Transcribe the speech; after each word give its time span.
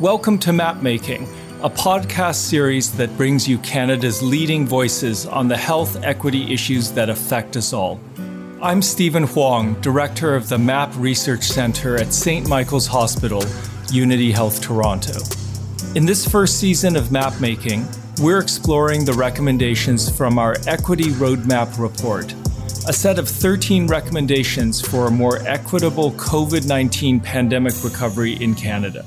Welcome 0.00 0.38
to 0.38 0.50
Mapmaking, 0.50 1.28
a 1.62 1.68
podcast 1.68 2.36
series 2.36 2.90
that 2.92 3.14
brings 3.18 3.46
you 3.46 3.58
Canada's 3.58 4.22
leading 4.22 4.66
voices 4.66 5.26
on 5.26 5.46
the 5.46 5.58
health 5.58 6.02
equity 6.02 6.54
issues 6.54 6.90
that 6.92 7.10
affect 7.10 7.54
us 7.58 7.74
all. 7.74 8.00
I'm 8.62 8.80
Stephen 8.80 9.24
Hwang, 9.24 9.78
Director 9.82 10.34
of 10.34 10.48
the 10.48 10.56
MAP 10.56 10.96
Research 10.96 11.42
Centre 11.42 11.98
at 11.98 12.14
St. 12.14 12.48
Michael's 12.48 12.86
Hospital, 12.86 13.44
Unity 13.92 14.32
Health 14.32 14.62
Toronto. 14.62 15.20
In 15.94 16.06
this 16.06 16.26
first 16.26 16.58
season 16.58 16.96
of 16.96 17.08
Mapmaking, 17.08 17.84
we're 18.22 18.40
exploring 18.40 19.04
the 19.04 19.12
recommendations 19.12 20.08
from 20.08 20.38
our 20.38 20.56
Equity 20.66 21.10
Roadmap 21.10 21.78
report, 21.78 22.32
a 22.88 22.94
set 22.94 23.18
of 23.18 23.28
13 23.28 23.86
recommendations 23.86 24.80
for 24.80 25.08
a 25.08 25.10
more 25.10 25.46
equitable 25.46 26.12
COVID 26.12 26.66
19 26.66 27.20
pandemic 27.20 27.74
recovery 27.84 28.42
in 28.42 28.54
Canada. 28.54 29.04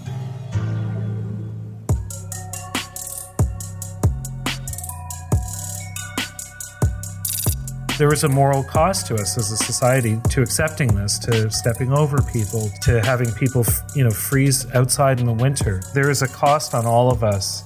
There 7.99 8.09
was 8.09 8.23
a 8.23 8.27
moral 8.27 8.63
cost 8.63 9.05
to 9.07 9.13
us 9.13 9.38
as 9.38 9.52
a 9.52 9.57
society 9.57 10.20
to 10.31 10.41
accepting 10.41 10.95
this, 10.95 11.20
to 11.20 11.52
stepping 11.52 11.93
over 11.93 12.23
people, 12.23 12.71
to 12.81 12.99
having 13.03 13.31
people, 13.33 13.63
you 13.95 14.03
know, 14.03 14.09
freeze 14.09 14.66
outside 14.73 15.19
in 15.19 15.27
the 15.27 15.33
winter. 15.33 15.79
There 15.93 16.09
is 16.09 16.23
a 16.23 16.27
cost 16.27 16.73
on 16.73 16.88
all 16.88 17.11
of 17.11 17.23
us 17.23 17.63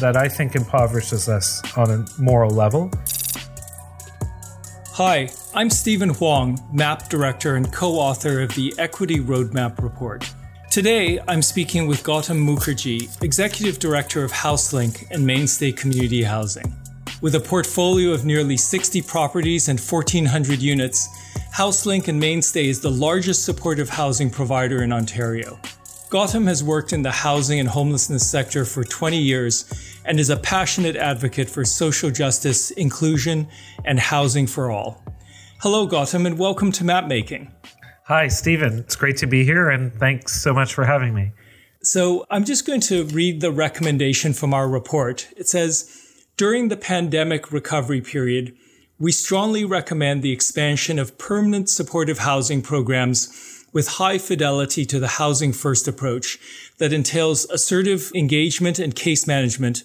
that 0.00 0.16
I 0.16 0.26
think 0.26 0.56
impoverishes 0.56 1.28
us 1.28 1.60
on 1.76 1.90
a 1.90 2.06
moral 2.18 2.50
level. 2.50 2.90
Hi, 4.94 5.28
I'm 5.54 5.68
Stephen 5.68 6.14
Hwang, 6.14 6.58
MAP 6.72 7.10
Director 7.10 7.56
and 7.56 7.70
co 7.70 7.92
author 7.92 8.40
of 8.40 8.54
the 8.54 8.72
Equity 8.78 9.16
Roadmap 9.16 9.82
Report. 9.82 10.24
Today, 10.70 11.20
I'm 11.28 11.42
speaking 11.42 11.86
with 11.86 12.02
Gautam 12.04 12.38
Mukherjee, 12.38 13.22
Executive 13.22 13.78
Director 13.78 14.24
of 14.24 14.32
HouseLink 14.32 15.10
and 15.10 15.26
Mainstay 15.26 15.72
Community 15.72 16.22
Housing. 16.22 16.74
With 17.20 17.34
a 17.34 17.40
portfolio 17.40 18.12
of 18.12 18.24
nearly 18.24 18.56
60 18.56 19.02
properties 19.02 19.68
and 19.68 19.80
1,400 19.80 20.62
units, 20.62 21.08
HouseLink 21.52 22.06
and 22.06 22.20
Mainstay 22.20 22.68
is 22.68 22.80
the 22.80 22.92
largest 22.92 23.44
supportive 23.44 23.88
housing 23.88 24.30
provider 24.30 24.84
in 24.84 24.92
Ontario. 24.92 25.58
Gautam 26.10 26.46
has 26.46 26.62
worked 26.62 26.92
in 26.92 27.02
the 27.02 27.10
housing 27.10 27.58
and 27.58 27.68
homelessness 27.68 28.30
sector 28.30 28.64
for 28.64 28.84
20 28.84 29.18
years 29.18 29.64
and 30.04 30.20
is 30.20 30.30
a 30.30 30.36
passionate 30.36 30.94
advocate 30.94 31.50
for 31.50 31.64
social 31.64 32.12
justice, 32.12 32.70
inclusion, 32.70 33.48
and 33.84 33.98
housing 33.98 34.46
for 34.46 34.70
all. 34.70 35.02
Hello, 35.60 35.88
Gautam, 35.88 36.24
and 36.24 36.38
welcome 36.38 36.70
to 36.70 36.84
Mapmaking. 36.84 37.50
Hi, 38.04 38.28
Stephen. 38.28 38.78
It's 38.78 38.94
great 38.94 39.16
to 39.16 39.26
be 39.26 39.42
here, 39.42 39.70
and 39.70 39.92
thanks 39.92 40.40
so 40.40 40.54
much 40.54 40.72
for 40.72 40.84
having 40.84 41.14
me. 41.14 41.32
So, 41.82 42.26
I'm 42.30 42.44
just 42.44 42.64
going 42.64 42.80
to 42.82 43.04
read 43.06 43.40
the 43.40 43.50
recommendation 43.50 44.34
from 44.34 44.54
our 44.54 44.68
report. 44.68 45.28
It 45.36 45.48
says, 45.48 46.07
during 46.38 46.68
the 46.68 46.76
pandemic 46.76 47.50
recovery 47.50 48.00
period, 48.00 48.56
we 48.96 49.10
strongly 49.10 49.64
recommend 49.64 50.22
the 50.22 50.30
expansion 50.30 50.96
of 50.96 51.18
permanent 51.18 51.68
supportive 51.68 52.20
housing 52.20 52.62
programs 52.62 53.66
with 53.72 53.98
high 53.98 54.18
fidelity 54.18 54.84
to 54.84 55.00
the 55.00 55.18
housing 55.18 55.52
first 55.52 55.88
approach 55.88 56.38
that 56.78 56.92
entails 56.92 57.44
assertive 57.46 58.12
engagement 58.14 58.78
and 58.78 58.94
case 58.94 59.26
management, 59.26 59.82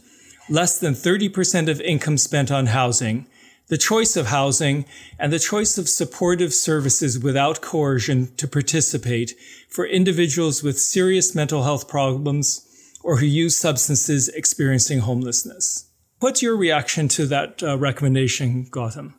less 0.48 0.78
than 0.78 0.94
30% 0.94 1.70
of 1.70 1.82
income 1.82 2.20
spent 2.20 2.52
on 2.52 2.68
housing, 2.68 3.26
the 3.70 3.78
choice 3.78 4.16
of 4.16 4.28
housing, 4.28 4.86
and 5.18 5.34
the 5.34 5.40
choice 5.40 5.80
of 5.80 5.90
supportive 5.90 6.54
services 6.54 7.18
without 7.18 7.62
coercion 7.62 8.32
to 8.36 8.48
participate 8.48 9.34
for 9.70 9.88
individuals 9.88 10.62
with 10.62 10.80
serious 10.80 11.34
mental 11.34 11.64
health 11.64 11.88
problems 11.88 12.62
or 13.02 13.18
who 13.18 13.26
use 13.26 13.58
substances 13.58 14.30
experiencing 14.30 15.00
homelessness. 15.00 15.90
What's 16.24 16.42
your 16.42 16.56
reaction 16.56 17.10
to 17.10 17.26
that 17.26 17.62
uh, 17.62 17.78
recommendation, 17.78 18.66
Gautam? 18.68 19.14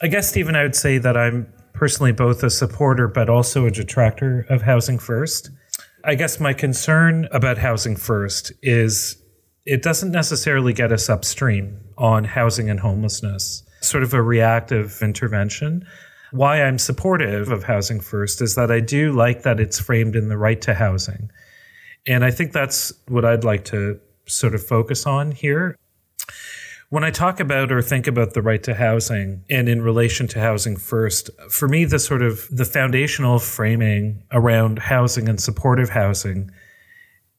I 0.00 0.06
guess, 0.06 0.28
Stephen, 0.28 0.54
I 0.54 0.62
would 0.62 0.76
say 0.76 0.98
that 0.98 1.16
I'm 1.16 1.52
personally 1.72 2.12
both 2.12 2.44
a 2.44 2.48
supporter 2.48 3.08
but 3.08 3.28
also 3.28 3.66
a 3.66 3.72
detractor 3.72 4.46
of 4.48 4.62
Housing 4.62 5.00
First. 5.00 5.50
I 6.04 6.14
guess 6.14 6.38
my 6.38 6.52
concern 6.52 7.26
about 7.32 7.58
Housing 7.58 7.96
First 7.96 8.52
is 8.62 9.20
it 9.66 9.82
doesn't 9.82 10.12
necessarily 10.12 10.72
get 10.72 10.92
us 10.92 11.10
upstream 11.10 11.76
on 11.98 12.22
housing 12.22 12.70
and 12.70 12.78
homelessness, 12.78 13.64
sort 13.80 14.04
of 14.04 14.14
a 14.14 14.22
reactive 14.22 15.00
intervention. 15.02 15.84
Why 16.30 16.62
I'm 16.62 16.78
supportive 16.78 17.50
of 17.50 17.64
Housing 17.64 17.98
First 17.98 18.40
is 18.40 18.54
that 18.54 18.70
I 18.70 18.78
do 18.78 19.10
like 19.10 19.42
that 19.42 19.58
it's 19.58 19.80
framed 19.80 20.14
in 20.14 20.28
the 20.28 20.38
right 20.38 20.62
to 20.62 20.74
housing. 20.74 21.32
And 22.06 22.24
I 22.24 22.30
think 22.30 22.52
that's 22.52 22.92
what 23.08 23.24
I'd 23.24 23.42
like 23.42 23.64
to 23.66 23.98
sort 24.26 24.54
of 24.54 24.64
focus 24.64 25.04
on 25.04 25.32
here. 25.32 25.76
When 26.92 27.04
I 27.04 27.10
talk 27.10 27.40
about 27.40 27.72
or 27.72 27.80
think 27.80 28.06
about 28.06 28.34
the 28.34 28.42
right 28.42 28.62
to 28.64 28.74
housing 28.74 29.44
and 29.48 29.66
in 29.66 29.80
relation 29.80 30.28
to 30.28 30.40
housing 30.40 30.76
first, 30.76 31.30
for 31.48 31.66
me, 31.66 31.86
the 31.86 31.98
sort 31.98 32.20
of 32.20 32.46
the 32.50 32.66
foundational 32.66 33.38
framing 33.38 34.22
around 34.30 34.78
housing 34.78 35.26
and 35.26 35.40
supportive 35.40 35.88
housing 35.88 36.50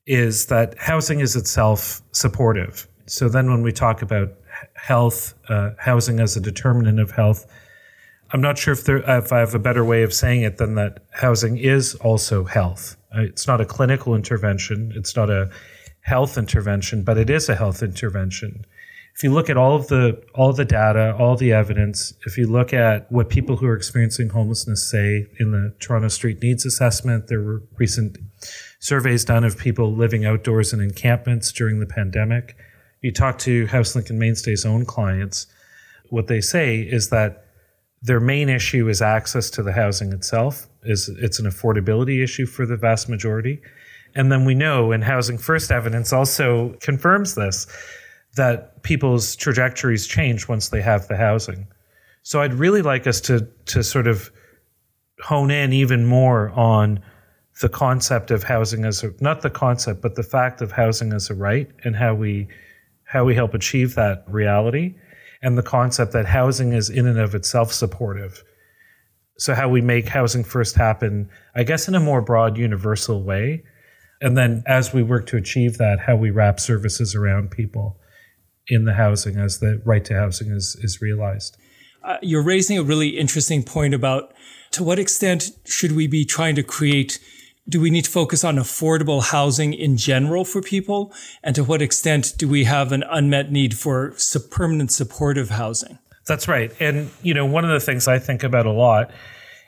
is 0.08 0.48
that 0.48 0.76
housing 0.80 1.20
is 1.20 1.36
itself 1.36 2.02
supportive. 2.14 2.88
So 3.06 3.30
then 3.30 3.52
when 3.52 3.62
we 3.62 3.72
talk 3.72 4.02
about 4.02 4.30
health, 4.74 5.36
uh, 5.50 5.72
housing 5.78 6.20
as 6.20 6.36
a 6.36 6.42
determinant 6.42 7.00
of 7.00 7.12
health, 7.12 7.46
I'm 8.32 8.42
not 8.42 8.58
sure 8.58 8.74
if, 8.74 8.86
there, 8.86 9.08
if 9.08 9.32
I 9.32 9.38
have 9.38 9.54
a 9.54 9.60
better 9.60 9.86
way 9.86 10.02
of 10.02 10.14
saying 10.16 10.42
it 10.42 10.58
than 10.58 10.74
that 10.76 11.04
housing 11.12 11.58
is 11.58 11.94
also 11.96 12.44
health. 12.44 12.98
Uh, 13.16 13.22
it's 13.22 13.46
not 13.46 13.62
a 13.62 13.66
clinical 13.66 14.16
intervention. 14.16 14.92
It's 14.96 15.16
not 15.16 15.30
a 15.30 15.52
health 16.02 16.40
intervention, 16.40 17.04
but 17.04 17.20
it 17.20 17.30
is 17.30 17.50
a 17.50 17.56
health 17.56 17.84
intervention 17.84 18.66
if 19.16 19.24
you 19.24 19.32
look 19.32 19.50
at 19.50 19.58
all 19.58 19.76
of 19.76 19.88
the 19.88 20.22
all 20.34 20.54
the 20.54 20.66
data, 20.66 21.16
all 21.20 21.36
the 21.36 21.54
evidence, 21.54 22.14
if 22.26 22.38
you 22.38 22.48
look 22.48 22.74
at 22.74 23.12
what 23.12 23.30
people 23.30 23.58
who 23.58 23.68
are 23.68 23.76
experiencing 23.76 24.30
homelessness 24.30 24.84
say 24.90 25.28
in 25.40 25.52
the 25.52 25.74
Toronto 25.80 26.08
Street 26.08 26.42
Needs 26.42 26.66
Assessment, 26.66 27.28
there 27.28 27.42
were 27.42 27.62
recent 27.78 28.18
surveys 28.80 29.24
done 29.24 29.44
of 29.44 29.58
people 29.58 29.94
living 29.94 30.26
outdoors 30.26 30.74
in 30.74 30.82
encampments 30.82 31.52
during 31.52 31.80
the 31.80 31.86
pandemic. 31.86 32.56
You 33.02 33.12
talk 33.12 33.38
to 33.40 33.68
HouseLink 33.68 34.10
and 34.10 34.18
Mainstay's 34.18 34.66
own 34.66 34.86
clients, 34.86 35.46
what 36.10 36.28
they 36.28 36.42
say 36.42 36.80
is 36.80 37.10
that 37.10 37.46
their 38.02 38.20
main 38.20 38.50
issue 38.50 38.88
is 38.88 39.02
access 39.02 39.50
to 39.52 39.64
the 39.64 39.72
housing 39.72 40.12
itself. 40.14 40.68
Is 40.84 41.10
it's 41.20 41.40
an 41.40 41.46
affordability 41.46 42.24
issue 42.24 42.46
for 42.46 42.66
the 42.66 42.76
vast 42.76 43.10
majority. 43.10 43.62
And 44.16 44.32
then 44.32 44.46
we 44.46 44.54
know, 44.54 44.92
and 44.92 45.04
Housing 45.04 45.38
First 45.38 45.72
evidence 45.72 46.14
also 46.14 46.76
confirms 46.82 47.34
this, 47.34 47.66
that 48.36 48.82
people's 48.84 49.36
trajectories 49.36 50.08
change 50.08 50.48
once 50.48 50.70
they 50.70 50.82
have 50.82 51.08
the 51.08 51.18
housing. 51.18 51.68
So 52.24 52.42
I'd 52.42 52.54
really 52.54 52.82
like 52.82 53.06
us 53.08 53.22
to 53.22 53.48
to 53.66 53.84
sort 53.84 54.08
of 54.08 54.32
hone 55.22 55.52
in 55.52 55.74
even 55.74 56.06
more 56.06 56.50
on 56.50 57.02
the 57.62 57.70
concept 57.70 58.32
of 58.32 58.44
housing 58.44 58.84
as 58.86 59.04
a 59.04 59.12
not 59.20 59.42
the 59.42 59.50
concept 59.50 60.02
but 60.02 60.16
the 60.16 60.24
fact 60.24 60.62
of 60.62 60.72
housing 60.72 61.14
as 61.14 61.30
a 61.30 61.36
right 61.36 61.70
and 61.84 61.96
how 61.96 62.14
we 62.14 62.48
how 63.06 63.24
we 63.24 63.36
help 63.36 63.54
achieve 63.54 63.94
that 63.96 64.24
reality 64.28 64.96
and 65.42 65.58
the 65.58 65.64
concept 65.64 66.14
that 66.14 66.26
housing 66.26 66.74
is 66.74 66.90
in 66.90 67.06
and 67.06 67.20
of 67.20 67.36
itself 67.36 67.72
supportive. 67.72 68.44
So 69.38 69.54
how 69.54 69.68
we 69.70 69.82
make 69.82 70.08
housing 70.08 70.44
first 70.44 70.76
happen 70.76 71.30
i 71.56 71.64
guess 71.64 71.88
in 71.88 71.96
a 71.96 72.00
more 72.00 72.22
broad 72.22 72.58
universal 72.58 73.24
way. 73.24 73.64
And 74.22 74.38
then 74.38 74.64
as 74.66 74.94
we 74.94 75.04
work 75.04 75.26
to 75.28 75.38
achieve 75.38 75.78
that 75.78 76.00
how 76.00 76.16
we 76.16 76.32
wrap 76.32 76.60
services 76.60 77.14
around 77.14 77.52
people 77.52 78.00
in 78.68 78.86
the 78.86 78.94
housing 78.94 79.38
as 79.38 79.60
the 79.60 79.82
right 79.86 80.04
to 80.06 80.16
housing 80.16 80.52
is, 80.52 80.76
is 80.82 81.02
realized. 81.02 81.58
Uh, 82.04 82.18
you're 82.22 82.44
raising 82.44 82.78
a 82.78 82.84
really 82.84 83.10
interesting 83.10 83.64
point 83.64 83.94
about 83.94 84.34
to 84.72 84.84
what 84.84 85.00
extent 85.00 85.52
should 85.66 85.94
we 85.94 86.08
be 86.08 86.26
trying 86.26 86.56
to 86.56 86.64
create 86.64 87.20
do 87.70 87.80
we 87.80 87.90
need 87.90 88.04
to 88.04 88.12
focus 88.12 88.44
on 88.44 88.58
affordable 88.58 89.24
housing 89.24 89.74
in 89.74 89.96
general 89.96 90.44
for 90.44 90.62
people? 90.62 91.14
And 91.44 91.56
to 91.56 91.64
what 91.64 91.82
extent 91.82 92.34
do 92.38 92.48
we 92.50 92.66
have 92.66 92.92
an 92.92 93.04
unmet 93.10 93.54
need 93.54 93.78
for 93.78 94.16
permanent 94.52 94.92
supportive 94.92 95.50
housing? 95.50 95.98
That's 96.28 96.48
right. 96.48 96.74
And 96.82 97.10
you 97.22 97.34
know 97.34 97.46
one 97.46 97.64
of 97.64 97.72
the 97.72 97.80
things 97.80 98.08
i 98.08 98.20
think 98.20 98.44
about 98.44 98.66
a 98.66 98.72
lot 98.72 99.12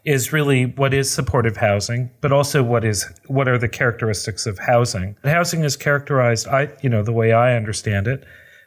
is 0.04 0.32
really 0.32 0.66
what 0.66 0.94
is 0.94 1.10
supportive 1.10 1.58
housing 1.58 2.12
but 2.22 2.32
also 2.32 2.62
what 2.62 2.86
is 2.86 3.06
what 3.28 3.48
are 3.48 3.58
the 3.58 3.70
characteristics 3.70 4.46
of 4.46 4.60
housing? 4.60 5.16
Housing 5.24 5.64
is 5.64 5.76
characterized 5.76 6.48
i 6.48 6.70
you 6.82 6.90
know 6.90 7.04
the 7.04 7.14
way 7.14 7.34
i 7.34 7.56
understand 7.56 8.08
it 8.08 8.24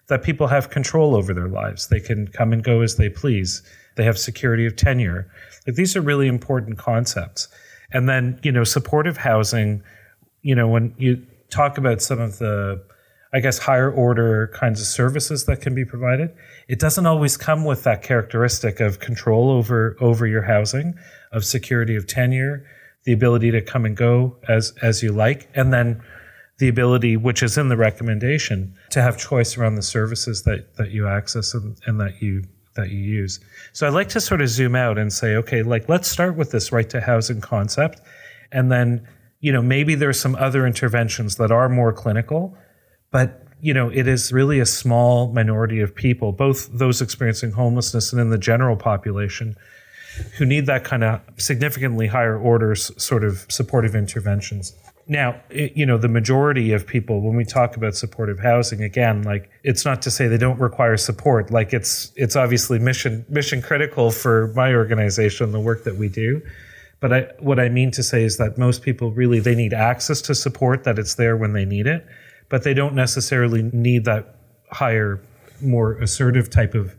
that 0.09 0.23
people 0.23 0.47
have 0.49 0.71
control 0.71 1.15
over 1.15 1.33
their 1.33 1.49
lives. 1.49 1.89
They 1.89 2.01
can 2.01 2.29
come 2.29 2.53
and 2.53 2.65
go 2.65 2.81
as 2.81 2.97
they 2.97 3.09
please. 3.09 3.63
They 3.97 4.05
have 4.05 4.19
security 4.19 4.67
of 4.67 4.77
tenure. 4.77 5.31
Like, 5.67 5.77
these 5.77 5.97
are 5.97 6.01
really 6.01 6.29
important 6.29 6.79
concepts. 6.79 7.49
And 7.93 8.09
then, 8.09 8.39
you 8.43 8.53
know, 8.53 8.65
supportive 8.65 9.19
housing, 9.19 9.83
you 10.43 10.55
know, 10.55 10.69
when 10.69 10.95
you 10.99 11.27
talk 11.51 11.79
about 11.79 12.01
some 12.03 12.21
of 12.21 12.39
the, 12.39 12.83
I 13.33 13.41
guess, 13.41 13.59
higher 13.59 13.91
order 13.91 14.51
kinds 14.55 14.81
of 14.81 14.87
services 14.87 15.47
that 15.47 15.61
can 15.61 15.75
be 15.75 15.85
provided, 15.85 16.35
it 16.69 16.79
doesn't 16.79 17.07
always 17.07 17.37
come 17.37 17.65
with 17.65 17.85
that 17.85 18.03
characteristic 18.03 18.81
of 18.81 19.01
control 19.01 19.51
over 19.51 19.97
over 20.01 20.27
your 20.27 20.43
housing, 20.43 20.95
of 21.33 21.45
security 21.45 21.97
of 21.97 22.07
tenure, 22.07 22.67
the 23.05 23.13
ability 23.13 23.51
to 23.51 23.61
come 23.61 23.85
and 23.85 23.97
go 23.97 24.37
as 24.49 24.73
as 24.83 25.03
you 25.03 25.13
like, 25.13 25.49
and 25.55 25.73
then 25.73 26.03
the 26.59 26.69
ability, 26.69 27.17
which 27.17 27.43
is 27.43 27.57
in 27.57 27.69
the 27.69 27.77
recommendation, 27.77 28.75
to 28.91 29.01
have 29.01 29.17
choice 29.17 29.57
around 29.57 29.77
the 29.77 29.83
services 29.83 30.43
that, 30.43 30.77
that 30.77 30.91
you 30.91 31.07
access 31.07 31.55
and, 31.55 31.77
and 31.87 32.01
that 32.01 32.21
you 32.21 32.45
that 32.75 32.91
you 32.91 32.99
use. 32.99 33.41
So 33.73 33.89
I'd 33.89 33.93
like 33.93 34.09
to 34.11 34.21
sort 34.21 34.41
of 34.41 34.49
zoom 34.49 34.77
out 34.77 34.99
and 34.99 35.13
say, 35.13 35.35
okay, 35.35 35.65
like 35.65 35.89
let's 35.89 36.07
start 36.07 36.37
with 36.37 36.53
this 36.53 36.71
right 36.71 36.89
to 36.91 37.01
housing 37.01 37.41
concept, 37.41 38.01
and 38.53 38.71
then 38.71 39.07
you 39.41 39.53
know 39.53 39.63
maybe 39.63 39.95
there's 39.95 40.21
some 40.21 40.37
other 40.37 40.67
interventions 40.67 41.37
that 41.37 41.51
are 41.51 41.69
more 41.69 41.93
clinical, 41.93 42.57
but 43.11 43.45
you 43.61 43.75
know 43.75 43.89
it 43.89 44.07
is 44.07 44.33
really 44.33 44.61
a 44.61 44.67
small 44.67 45.33
minority 45.33 45.81
of 45.81 45.95
people, 45.95 46.33
both 46.33 46.69
those 46.73 47.01
experiencing 47.01 47.53
homelessness 47.53 48.13
and 48.13 48.21
in 48.21 48.31
the 48.31 48.39
general 48.39 48.77
population, 48.77 49.57
who 50.37 50.45
need 50.45 50.67
that 50.67 50.85
kind 50.85 51.05
of 51.05 51.21
significantly 51.37 52.09
higher 52.09 52.39
orders 52.39 52.91
sort 53.03 53.23
of 53.23 53.47
supportive 53.49 53.95
interventions. 53.95 54.73
Now, 55.11 55.41
it, 55.49 55.73
you 55.75 55.87
know, 55.87 55.97
the 55.97 56.09
majority 56.09 56.73
of 56.73 56.87
people, 56.87 57.23
when 57.23 57.35
we 57.35 57.45
talk 57.45 57.77
about 57.77 57.95
supportive 57.95 58.39
housing, 58.41 58.83
again, 58.83 59.23
like 59.23 59.51
it's 59.65 59.85
not 59.85 60.03
to 60.03 60.11
say 60.11 60.29
they 60.29 60.37
don't 60.37 60.61
require 60.61 60.99
support. 60.99 61.51
Like 61.51 61.73
it's 61.73 62.13
it's 62.15 62.37
obviously 62.37 62.79
mission 62.79 63.25
mission 63.29 63.63
critical 63.63 64.11
for 64.11 64.53
my 64.55 64.75
organization, 64.75 65.51
the 65.53 65.61
work 65.61 65.85
that 65.85 65.97
we 65.97 66.11
do. 66.11 66.43
But 67.01 67.13
I, 67.13 67.21
what 67.39 67.59
I 67.59 67.71
mean 67.71 67.91
to 67.93 68.03
say 68.03 68.23
is 68.23 68.37
that 68.37 68.59
most 68.59 68.83
people 68.83 69.11
really 69.13 69.41
they 69.41 69.55
need 69.55 69.73
access 69.73 70.21
to 70.23 70.35
support, 70.35 70.85
that 70.85 70.99
it's 70.99 71.15
there 71.15 71.37
when 71.37 71.55
they 71.55 71.65
need 71.65 71.87
it, 71.87 72.07
but 72.51 72.65
they 72.65 72.75
don't 72.75 72.95
necessarily 72.95 73.63
need 73.73 74.05
that 74.05 74.35
higher, 74.71 75.21
more 75.63 75.93
assertive 75.99 76.51
type 76.51 76.75
of 76.75 76.95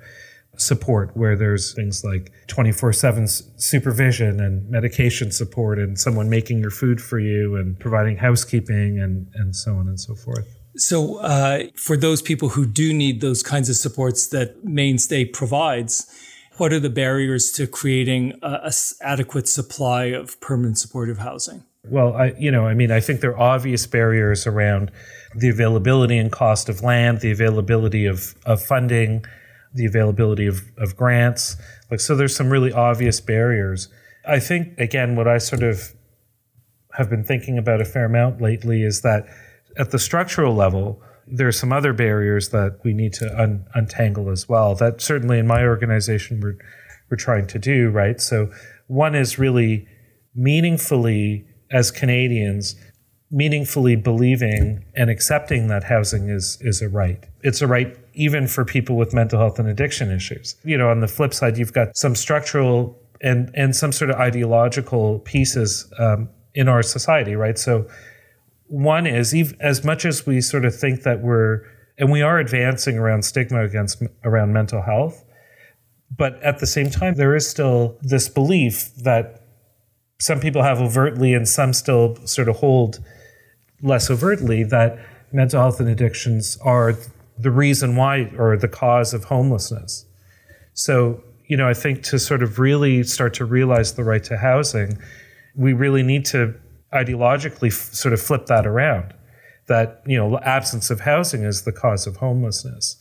support 0.59 1.15
where 1.15 1.35
there's 1.35 1.73
things 1.73 2.03
like 2.03 2.31
24/7 2.47 3.27
supervision 3.57 4.39
and 4.39 4.69
medication 4.69 5.31
support 5.31 5.79
and 5.79 5.97
someone 6.00 6.29
making 6.29 6.59
your 6.59 6.71
food 6.71 7.01
for 7.01 7.19
you 7.19 7.56
and 7.56 7.79
providing 7.79 8.17
housekeeping 8.17 9.00
and 9.00 9.27
and 9.35 9.56
so 9.56 9.75
on 9.75 9.88
and 9.88 10.00
so 10.00 10.15
forth. 10.15 10.47
So, 10.75 11.17
uh, 11.17 11.63
for 11.75 11.97
those 11.97 12.21
people 12.21 12.50
who 12.50 12.65
do 12.65 12.94
need 12.94 13.21
those 13.21 13.44
kinds 13.44 13.69
of 13.69 13.75
supports 13.75 14.27
that 14.27 14.63
Mainstay 14.63 15.25
provides, 15.25 16.06
what 16.57 16.71
are 16.71 16.79
the 16.79 16.89
barriers 16.89 17.51
to 17.53 17.67
creating 17.67 18.33
a, 18.41 18.71
a 18.71 18.71
adequate 19.01 19.47
supply 19.47 20.06
of 20.06 20.39
permanent 20.41 20.77
supportive 20.77 21.17
housing? 21.17 21.63
Well, 21.85 22.13
I, 22.13 22.33
you 22.38 22.51
know, 22.51 22.67
I 22.67 22.73
mean, 22.73 22.91
I 22.91 23.00
think 23.00 23.21
there 23.21 23.31
are 23.31 23.56
obvious 23.56 23.88
barriers 23.88 24.45
around 24.45 24.91
the 25.35 25.50
availability 25.50 26.17
and 26.17 26.31
cost 26.31 26.69
of 26.69 26.83
land, 26.83 27.21
the 27.21 27.31
availability 27.31 28.06
of, 28.06 28.35
of 28.45 28.61
funding, 28.61 29.25
the 29.74 29.86
availability 29.86 30.48
of, 30.48 30.62
of 30.77 30.95
grants. 30.95 31.56
Like, 31.92 32.00
so 32.00 32.16
there's 32.16 32.36
some 32.36 32.50
really 32.50 32.71
obvious 32.71 33.19
barriers. 33.19 33.88
I 34.27 34.39
think, 34.39 34.80
again, 34.80 35.16
what 35.16 35.27
I 35.27 35.38
sort 35.38 35.63
of 35.63 35.94
have 36.94 37.10
been 37.10 37.24
thinking 37.24 37.57
about 37.57 37.81
a 37.81 37.86
fair 37.86 38.06
amount 38.06 38.42
lately 38.42 38.83
is 38.83 39.01
that 39.01 39.25
at 39.77 39.92
the 39.92 40.00
structural 40.00 40.56
level, 40.56 41.01
there 41.27 41.48
are 41.48 41.54
some 41.54 41.71
other 41.71 41.94
barriers 41.94 42.50
that 42.50 42.80
we 42.83 42.94
need 42.94 43.13
to 43.13 43.42
un- 43.42 43.66
untangle 43.75 44.30
as 44.30 44.50
well. 44.50 44.74
That 44.75 45.01
certainly 45.01 45.38
in 45.38 45.48
my 45.48 45.63
organization 45.63 46.42
we're, 46.42 46.57
we're 47.10 47.18
trying 47.18 47.48
to 47.48 47.60
do, 47.60 47.89
right? 47.89 48.19
So, 48.19 48.51
one 48.88 49.13
is 49.13 49.38
really 49.38 49.88
meaningfully, 50.36 51.45
as 51.71 51.92
Canadians, 51.92 52.75
meaningfully 53.30 53.95
believing 53.95 54.83
and 54.95 55.10
accepting 55.12 55.68
that 55.68 55.83
housing 55.83 56.30
is, 56.30 56.57
is 56.62 56.81
a 56.81 56.89
right. 56.89 57.24
It's 57.42 57.62
a 57.62 57.68
right 57.68 57.95
even 58.13 58.47
for 58.47 58.65
people 58.65 58.95
with 58.95 59.13
mental 59.13 59.39
health 59.39 59.59
and 59.59 59.67
addiction 59.67 60.11
issues. 60.11 60.56
You 60.63 60.77
know, 60.77 60.89
on 60.89 61.00
the 61.00 61.07
flip 61.07 61.33
side, 61.33 61.57
you've 61.57 61.73
got 61.73 61.97
some 61.97 62.15
structural 62.15 62.97
and 63.21 63.51
and 63.53 63.75
some 63.75 63.91
sort 63.91 64.09
of 64.09 64.17
ideological 64.17 65.19
pieces 65.19 65.91
um, 66.00 66.29
in 66.56 66.67
our 66.67 66.81
society, 66.81 67.35
right? 67.35 67.57
So 67.57 67.88
one 68.67 69.07
is 69.07 69.33
as 69.59 69.83
much 69.83 70.06
as 70.06 70.25
we 70.25 70.41
sort 70.41 70.65
of 70.65 70.75
think 70.75 71.03
that 71.03 71.21
we're 71.21 71.63
and 71.97 72.11
we 72.11 72.21
are 72.21 72.39
advancing 72.39 72.97
around 72.97 73.23
stigma 73.23 73.63
against 73.63 74.01
around 74.23 74.53
mental 74.53 74.81
health, 74.81 75.25
but 76.15 76.41
at 76.44 76.59
the 76.59 76.67
same 76.67 76.89
time, 76.89 77.15
there 77.15 77.35
is 77.35 77.47
still 77.47 77.97
this 78.01 78.29
belief 78.29 78.94
that 78.95 79.41
some 80.19 80.39
people 80.39 80.63
have 80.63 80.79
overtly 80.79 81.33
and 81.33 81.47
some 81.47 81.73
still 81.73 82.15
sort 82.25 82.47
of 82.50 82.57
hold 82.57 83.00
less 83.81 84.09
overtly 84.09 84.63
that 84.63 85.00
mental 85.31 85.61
health 85.61 85.79
and 85.79 85.89
addictions 85.89 86.57
are 86.61 86.94
the 87.39 87.51
reason 87.51 87.95
why 87.95 88.31
or 88.38 88.57
the 88.57 88.68
cause 88.68 89.13
of 89.13 89.24
homelessness. 89.25 90.06
So, 90.74 91.24
you 91.47 91.57
know, 91.57 91.68
I 91.68 91.74
think 91.74 92.03
to 92.03 92.19
sort 92.19 92.44
of 92.44 92.59
really 92.59 93.03
start 93.03 93.33
to 93.36 93.45
realize 93.45 93.94
the 93.94 94.03
right 94.03 94.24
to 94.25 94.38
housing, 94.38 94.97
we 95.56 95.74
really 95.74 96.03
need 96.03 96.25
to 96.25 96.53
ideologically 96.94 97.68
f- 97.68 97.94
sort 97.94 98.13
of 98.13 98.21
flip 98.21 98.47
that 98.47 98.68
around 98.68 99.13
that, 99.68 100.01
you 100.06 100.18
know, 100.18 100.39
absence 100.39 100.89
of 100.89 101.01
housing 101.01 101.44
is 101.44 101.62
the 101.62 101.71
cause 101.71 102.06
of 102.07 102.18
homelessness. 102.18 102.97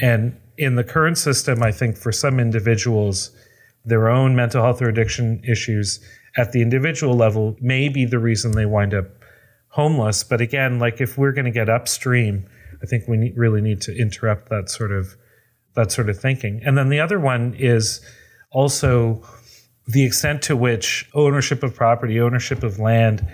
And 0.00 0.36
in 0.56 0.74
the 0.74 0.84
current 0.84 1.18
system, 1.18 1.62
I 1.62 1.70
think 1.70 1.96
for 1.96 2.10
some 2.10 2.40
individuals, 2.40 3.30
their 3.84 4.08
own 4.08 4.34
mental 4.34 4.62
health 4.62 4.82
or 4.82 4.88
addiction 4.88 5.42
issues 5.46 6.00
at 6.36 6.52
the 6.52 6.62
individual 6.62 7.14
level 7.14 7.56
may 7.60 7.88
be 7.88 8.04
the 8.04 8.18
reason 8.18 8.52
they 8.52 8.66
wind 8.66 8.94
up 8.94 9.06
homeless. 9.68 10.24
But 10.24 10.40
again, 10.40 10.78
like 10.78 11.00
if 11.00 11.16
we're 11.16 11.32
going 11.32 11.44
to 11.44 11.50
get 11.50 11.68
upstream, 11.68 12.48
I 12.82 12.86
think 12.86 13.08
we 13.08 13.16
need, 13.16 13.36
really 13.36 13.60
need 13.60 13.80
to 13.82 13.96
interrupt 13.96 14.48
that 14.50 14.68
sort 14.68 14.92
of 14.92 15.16
that 15.74 15.92
sort 15.92 16.08
of 16.08 16.18
thinking. 16.18 16.60
And 16.64 16.76
then 16.76 16.88
the 16.88 17.00
other 17.00 17.20
one 17.20 17.54
is 17.54 18.00
also 18.50 19.22
the 19.86 20.04
extent 20.04 20.42
to 20.42 20.56
which 20.56 21.08
ownership 21.14 21.62
of 21.62 21.74
property, 21.74 22.20
ownership 22.20 22.62
of 22.62 22.78
land 22.78 23.26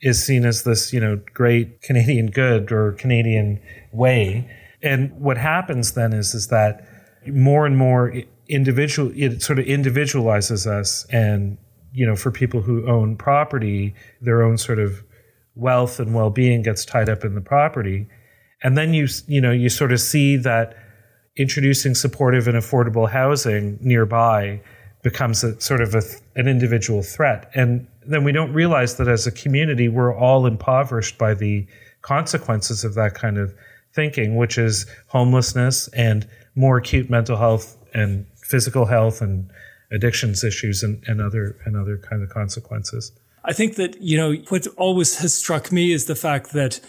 is 0.00 0.24
seen 0.24 0.44
as 0.44 0.62
this, 0.64 0.92
you 0.92 1.00
know, 1.00 1.20
great 1.34 1.82
Canadian 1.82 2.30
good 2.30 2.72
or 2.72 2.92
Canadian 2.92 3.60
way. 3.92 4.50
And 4.82 5.12
what 5.20 5.36
happens 5.36 5.92
then 5.92 6.12
is 6.12 6.34
is 6.34 6.48
that 6.48 6.86
more 7.26 7.66
and 7.66 7.76
more 7.76 8.14
individual 8.48 9.12
it 9.14 9.42
sort 9.42 9.58
of 9.58 9.66
individualizes 9.66 10.66
us 10.66 11.06
and 11.10 11.56
you 11.92 12.04
know 12.06 12.16
for 12.16 12.30
people 12.30 12.62
who 12.62 12.86
own 12.88 13.16
property 13.16 13.94
their 14.20 14.42
own 14.42 14.58
sort 14.58 14.78
of 14.78 15.02
wealth 15.54 16.00
and 16.00 16.14
well-being 16.14 16.62
gets 16.62 16.84
tied 16.84 17.08
up 17.08 17.24
in 17.24 17.34
the 17.34 17.40
property 17.40 18.08
and 18.62 18.76
then 18.76 18.94
you 18.94 19.08
you 19.26 19.40
know 19.40 19.50
you 19.50 19.68
sort 19.68 19.92
of 19.92 20.00
see 20.00 20.36
that 20.36 20.76
introducing 21.36 21.94
supportive 21.94 22.48
and 22.48 22.56
affordable 22.56 23.08
housing 23.08 23.78
nearby 23.80 24.60
becomes 25.02 25.42
a 25.42 25.58
sort 25.60 25.80
of 25.80 25.94
a, 25.94 26.02
an 26.36 26.46
individual 26.46 27.02
threat. 27.02 27.50
And 27.54 27.86
then 28.06 28.24
we 28.24 28.32
don't 28.32 28.52
realize 28.52 28.96
that 28.96 29.08
as 29.08 29.26
a 29.26 29.32
community 29.32 29.88
we're 29.88 30.14
all 30.14 30.46
impoverished 30.46 31.16
by 31.16 31.34
the 31.34 31.66
consequences 32.02 32.84
of 32.84 32.94
that 32.94 33.14
kind 33.14 33.38
of 33.38 33.54
thinking 33.92 34.36
which 34.36 34.58
is 34.58 34.86
homelessness 35.08 35.88
and 35.88 36.28
more 36.54 36.78
acute 36.78 37.08
mental 37.10 37.36
health 37.36 37.76
and 37.94 38.26
physical 38.36 38.86
health 38.86 39.20
and 39.20 39.50
addictions 39.92 40.44
issues 40.44 40.82
and, 40.82 41.02
and 41.06 41.20
other 41.20 41.56
and 41.64 41.76
other 41.76 41.96
kind 41.96 42.22
of 42.22 42.28
consequences. 42.28 43.12
I 43.44 43.52
think 43.52 43.76
that 43.76 44.00
you 44.00 44.16
know 44.16 44.34
what 44.48 44.66
always 44.76 45.18
has 45.18 45.34
struck 45.34 45.72
me 45.72 45.92
is 45.92 46.04
the 46.06 46.14
fact 46.14 46.52
that 46.52 46.80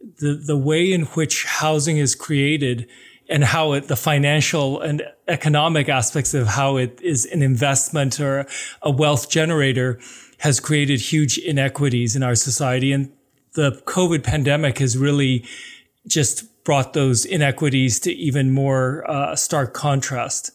the, 0.00 0.42
the 0.46 0.56
way 0.56 0.92
in 0.92 1.02
which 1.02 1.44
housing 1.44 1.98
is 1.98 2.14
created 2.14 2.88
and 3.28 3.44
how 3.44 3.72
it, 3.72 3.88
the 3.88 3.96
financial 3.96 4.80
and 4.80 5.02
economic 5.28 5.88
aspects 5.88 6.34
of 6.34 6.46
how 6.46 6.76
it 6.76 7.00
is 7.02 7.24
an 7.26 7.42
investment 7.42 8.20
or 8.20 8.46
a 8.82 8.90
wealth 8.90 9.30
generator 9.30 9.98
has 10.38 10.60
created 10.60 11.00
huge 11.00 11.38
inequities 11.38 12.14
in 12.14 12.22
our 12.22 12.34
society. 12.34 12.92
And 12.92 13.10
the 13.54 13.82
COVID 13.86 14.22
pandemic 14.22 14.78
has 14.78 14.98
really 14.98 15.44
just 16.06 16.64
brought 16.64 16.92
those 16.92 17.24
inequities 17.24 18.00
to 18.00 18.12
even 18.12 18.50
more 18.50 19.08
uh, 19.10 19.36
stark 19.36 19.72
contrast. 19.74 20.50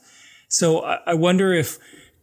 So 0.48 0.84
I, 0.84 1.00
I 1.08 1.13
wonder 1.15 1.53
if 1.53 1.79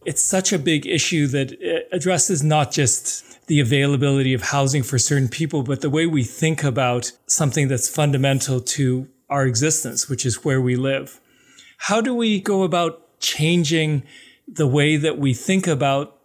it's 0.07 0.23
such 0.23 0.53
a 0.53 0.57
big 0.57 0.87
issue 0.87 1.27
that 1.27 1.51
addresses 1.91 2.41
not 2.41 2.71
just 2.71 3.45
the 3.47 3.59
availability 3.59 4.33
of 4.33 4.41
housing 4.41 4.81
for 4.81 4.97
certain 4.97 5.27
people, 5.27 5.63
but 5.63 5.81
the 5.81 5.89
way 5.89 6.05
we 6.05 6.23
think 6.23 6.63
about 6.63 7.11
something 7.27 7.67
that's 7.67 7.89
fundamental 7.89 8.61
to 8.61 9.09
our 9.29 9.45
existence, 9.45 10.07
which 10.07 10.25
is 10.25 10.45
where 10.45 10.61
we 10.61 10.77
live. 10.77 11.19
How 11.77 11.99
do 11.99 12.15
we 12.15 12.39
go 12.39 12.63
about 12.63 13.19
changing 13.19 14.03
the 14.47 14.65
way 14.65 14.95
that 14.95 15.19
we 15.19 15.33
think 15.33 15.67
about 15.67 16.15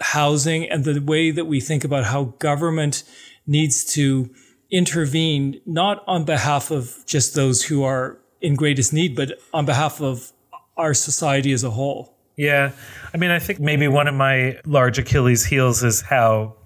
housing 0.00 0.70
and 0.70 0.84
the 0.84 1.00
way 1.00 1.32
that 1.32 1.46
we 1.46 1.58
think 1.58 1.82
about 1.82 2.04
how 2.04 2.36
government 2.38 3.02
needs 3.48 3.84
to 3.94 4.30
intervene, 4.70 5.60
not 5.66 6.04
on 6.06 6.24
behalf 6.24 6.70
of 6.70 6.98
just 7.04 7.34
those 7.34 7.64
who 7.64 7.82
are 7.82 8.16
in 8.40 8.54
greatest 8.54 8.92
need, 8.92 9.16
but 9.16 9.40
on 9.52 9.66
behalf 9.66 10.00
of 10.00 10.32
our 10.76 10.94
society 10.94 11.50
as 11.50 11.64
a 11.64 11.70
whole? 11.70 12.13
Yeah. 12.36 12.72
I 13.12 13.16
mean, 13.16 13.30
I 13.30 13.38
think 13.38 13.60
maybe 13.60 13.88
one 13.88 14.08
of 14.08 14.14
my 14.14 14.58
large 14.66 14.98
Achilles' 14.98 15.44
heels 15.44 15.82
is 15.82 16.00
how 16.00 16.56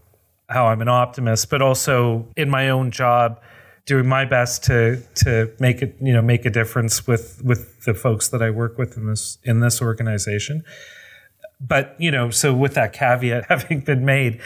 how 0.48 0.66
I'm 0.66 0.80
an 0.80 0.88
optimist, 0.88 1.50
but 1.50 1.60
also 1.60 2.26
in 2.36 2.48
my 2.48 2.70
own 2.70 2.90
job, 2.90 3.38
doing 3.84 4.06
my 4.06 4.24
best 4.24 4.64
to 4.64 5.02
to 5.14 5.50
make 5.58 5.82
it 5.82 5.96
you 6.00 6.12
know 6.12 6.22
make 6.22 6.46
a 6.46 6.50
difference 6.50 7.06
with 7.06 7.42
with 7.44 7.84
the 7.84 7.94
folks 7.94 8.28
that 8.28 8.42
I 8.42 8.50
work 8.50 8.78
with 8.78 8.96
in 8.96 9.06
this 9.06 9.38
in 9.44 9.60
this 9.60 9.82
organization. 9.82 10.64
But 11.60 11.94
you 11.98 12.10
know, 12.10 12.30
so 12.30 12.54
with 12.54 12.74
that 12.74 12.92
caveat 12.92 13.44
having 13.48 13.80
been 13.80 14.04
made, 14.04 14.40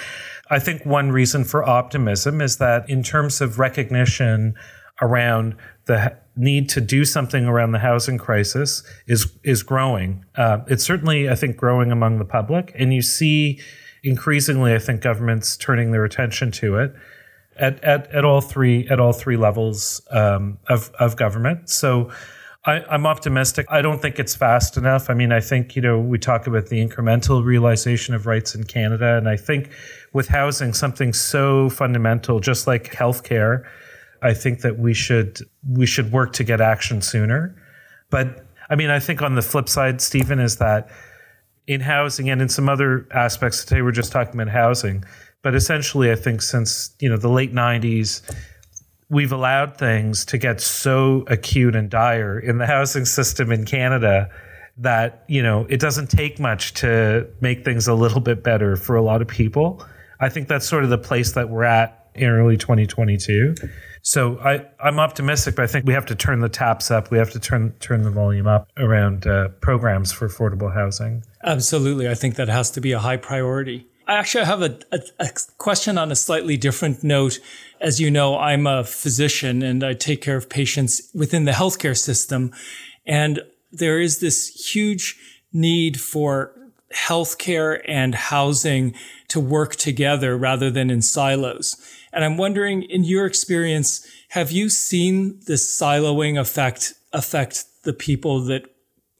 I 0.51 0.59
think 0.59 0.85
one 0.85 1.13
reason 1.13 1.45
for 1.45 1.65
optimism 1.69 2.41
is 2.41 2.59
that 2.59 2.89
in 2.89 3.03
terms 3.03 3.41
of 3.41 3.59
recognition 3.59 4.55
around 5.01 5.57
the 5.87 6.17
need 6.37 6.69
to 6.71 6.81
do 6.81 7.05
something 7.05 7.47
around 7.47 7.73
the 7.73 7.79
housing 7.79 8.19
crisis 8.19 8.83
is 9.07 9.33
is 9.45 9.63
growing. 9.63 10.25
Uh, 10.37 10.61
it's 10.69 10.85
certainly, 10.85 11.29
I 11.29 11.35
think, 11.35 11.57
growing 11.57 11.93
among 11.93 12.19
the 12.19 12.25
public, 12.25 12.73
and 12.75 12.95
you 12.95 13.03
see 13.03 13.61
increasingly, 14.03 14.75
I 14.75 14.79
think, 14.79 15.01
governments 15.01 15.57
turning 15.57 15.93
their 15.93 16.05
attention 16.05 16.51
to 16.53 16.79
it 16.79 16.95
at, 17.57 17.83
at, 17.85 18.11
at 18.13 18.25
all 18.25 18.41
three 18.41 18.89
at 18.89 18.99
all 18.99 19.13
three 19.13 19.37
levels 19.37 20.01
um, 20.11 20.59
of 20.69 20.91
of 20.99 21.17
government. 21.17 21.69
So. 21.69 22.11
I, 22.65 22.95
am 22.95 23.07
optimistic. 23.07 23.67
I 23.71 23.83
don't 23.83 24.01
think 24.01 24.21
it's 24.21 24.37
fast 24.37 24.77
enough. 24.77 25.11
I 25.11 25.15
mean, 25.15 25.33
I 25.33 25.41
think, 25.41 25.75
you 25.75 25.83
know, 25.83 25.99
we 25.99 26.17
talk 26.17 26.47
about 26.47 26.67
the 26.67 26.77
incremental 26.77 27.45
realization 27.45 28.15
of 28.15 28.25
rights 28.25 28.55
in 28.55 28.63
Canada. 28.63 29.17
And 29.17 29.29
I 29.29 29.37
think 29.37 29.71
with 30.13 30.29
housing, 30.29 30.73
something 30.73 31.13
so 31.13 31.71
fundamental, 31.71 32.39
just 32.39 32.69
like 32.69 32.93
healthcare, 32.93 33.65
I 34.23 34.35
think 34.35 34.61
that 34.61 34.79
we 34.79 34.95
should 34.95 35.41
we 35.69 35.87
should 35.87 36.13
work 36.13 36.33
to 36.35 36.45
get 36.45 36.61
action 36.61 37.03
sooner. 37.03 37.55
But 38.11 38.45
I 38.71 38.77
mean, 38.77 38.91
I 38.91 39.01
think 39.01 39.21
on 39.21 39.35
the 39.35 39.43
flip 39.43 39.69
side, 39.69 40.01
Stephen, 40.01 40.39
is 40.39 40.57
that 40.59 40.89
in 41.67 41.81
housing 41.81 42.31
and 42.31 42.41
in 42.41 42.49
some 42.49 42.69
other 42.69 43.07
aspects 43.13 43.65
today, 43.65 43.83
we're 43.83 43.93
just 43.93 44.13
talking 44.13 44.41
about 44.41 44.53
housing. 44.53 45.05
But 45.43 45.55
essentially, 45.55 46.11
I 46.11 46.15
think 46.15 46.41
since 46.41 46.95
you 47.01 47.09
know 47.09 47.17
the 47.17 47.29
late 47.29 47.53
'90s, 47.53 48.23
we've 49.11 49.33
allowed 49.33 49.77
things 49.77 50.25
to 50.27 50.39
get 50.39 50.61
so 50.61 51.25
acute 51.27 51.75
and 51.75 51.91
dire 51.91 52.39
in 52.39 52.59
the 52.59 52.67
housing 52.75 53.05
system 53.05 53.51
in 53.51 53.65
Canada 53.65 54.31
that 54.79 55.25
you 55.27 55.43
know 55.43 55.67
it 55.69 55.81
doesn't 55.81 56.09
take 56.09 56.39
much 56.39 56.75
to 56.75 57.27
make 57.41 57.65
things 57.65 57.89
a 57.89 57.95
little 57.95 58.21
bit 58.21 58.43
better 58.45 58.77
for 58.77 58.97
a 58.97 59.03
lot 59.03 59.21
of 59.21 59.29
people. 59.29 59.85
I 60.21 60.29
think 60.29 60.47
that's 60.47 60.67
sort 60.67 60.85
of 60.85 60.91
the 60.91 60.99
place 60.99 61.33
that 61.33 61.49
we're 61.49 61.65
at 61.65 62.07
in 62.15 62.29
early 62.29 62.57
2022. 62.57 63.57
So 64.03 64.39
I, 64.41 64.67
I'm 64.81 64.99
optimistic, 64.99 65.55
but 65.55 65.63
I 65.63 65.67
think 65.69 65.87
we 65.87 65.95
have 65.95 66.07
to 66.07 66.17
turn 66.17 66.41
the 66.41 66.49
taps 66.49 66.91
up. 66.91 67.11
We 67.11 67.19
have 67.19 67.31
to 67.31 67.41
turn 67.41 67.73
turn 67.79 68.03
the 68.03 68.11
volume 68.11 68.49
up 68.49 68.69
around 68.77 69.27
uh, 69.27 69.49
programs 69.61 70.11
for 70.11 70.29
affordable 70.29 70.75
housing. 70.75 71.23
Absolutely, 71.45 72.09
I 72.09 72.15
think 72.15 72.35
that 72.35 72.49
has 72.49 72.71
to 72.73 72.81
be 72.81 72.93
a 72.93 72.99
high 72.99 73.17
priority. 73.17 73.87
I 74.09 74.15
actually 74.15 74.45
have 74.45 74.63
a, 74.63 74.79
a, 74.91 75.01
a, 75.21 75.29
question 75.59 75.97
on 75.97 76.11
a 76.11 76.17
slightly 76.17 76.57
different 76.57 77.05
note. 77.05 77.39
As 77.81 78.01
you 78.01 78.11
know, 78.11 78.37
I'm 78.37 78.67
a 78.67 78.83
physician 78.83 79.63
and 79.63 79.85
I 79.85 79.95
take 79.95 80.21
care 80.21 80.37
of 80.37 80.51
patients 80.51 81.09
within 81.15 81.45
the 81.45 81.53
healthcare 81.53 81.97
system. 81.97 82.53
And 83.07 83.41
there 83.71 84.01
is 84.01 84.19
this 84.19 84.73
huge 84.73 85.17
need 85.53 86.01
for 86.01 86.53
healthcare 86.93 87.81
and 87.87 88.15
housing 88.15 88.95
to 89.29 89.41
work 89.41 89.77
together 89.77 90.37
rather 90.37 90.71
than 90.71 90.91
in 90.91 91.01
silos. 91.01 91.77
And 92.13 92.25
I'm 92.25 92.37
wondering, 92.37 92.83
in 92.83 93.05
your 93.05 93.27
experience, 93.27 94.07
have 94.31 94.51
you 94.51 94.69
seen 94.69 95.41
this 95.47 95.67
siloing 95.67 96.39
effect 96.39 96.95
affect 97.13 97.65
the 97.85 97.93
people 97.93 98.45
that 98.45 98.65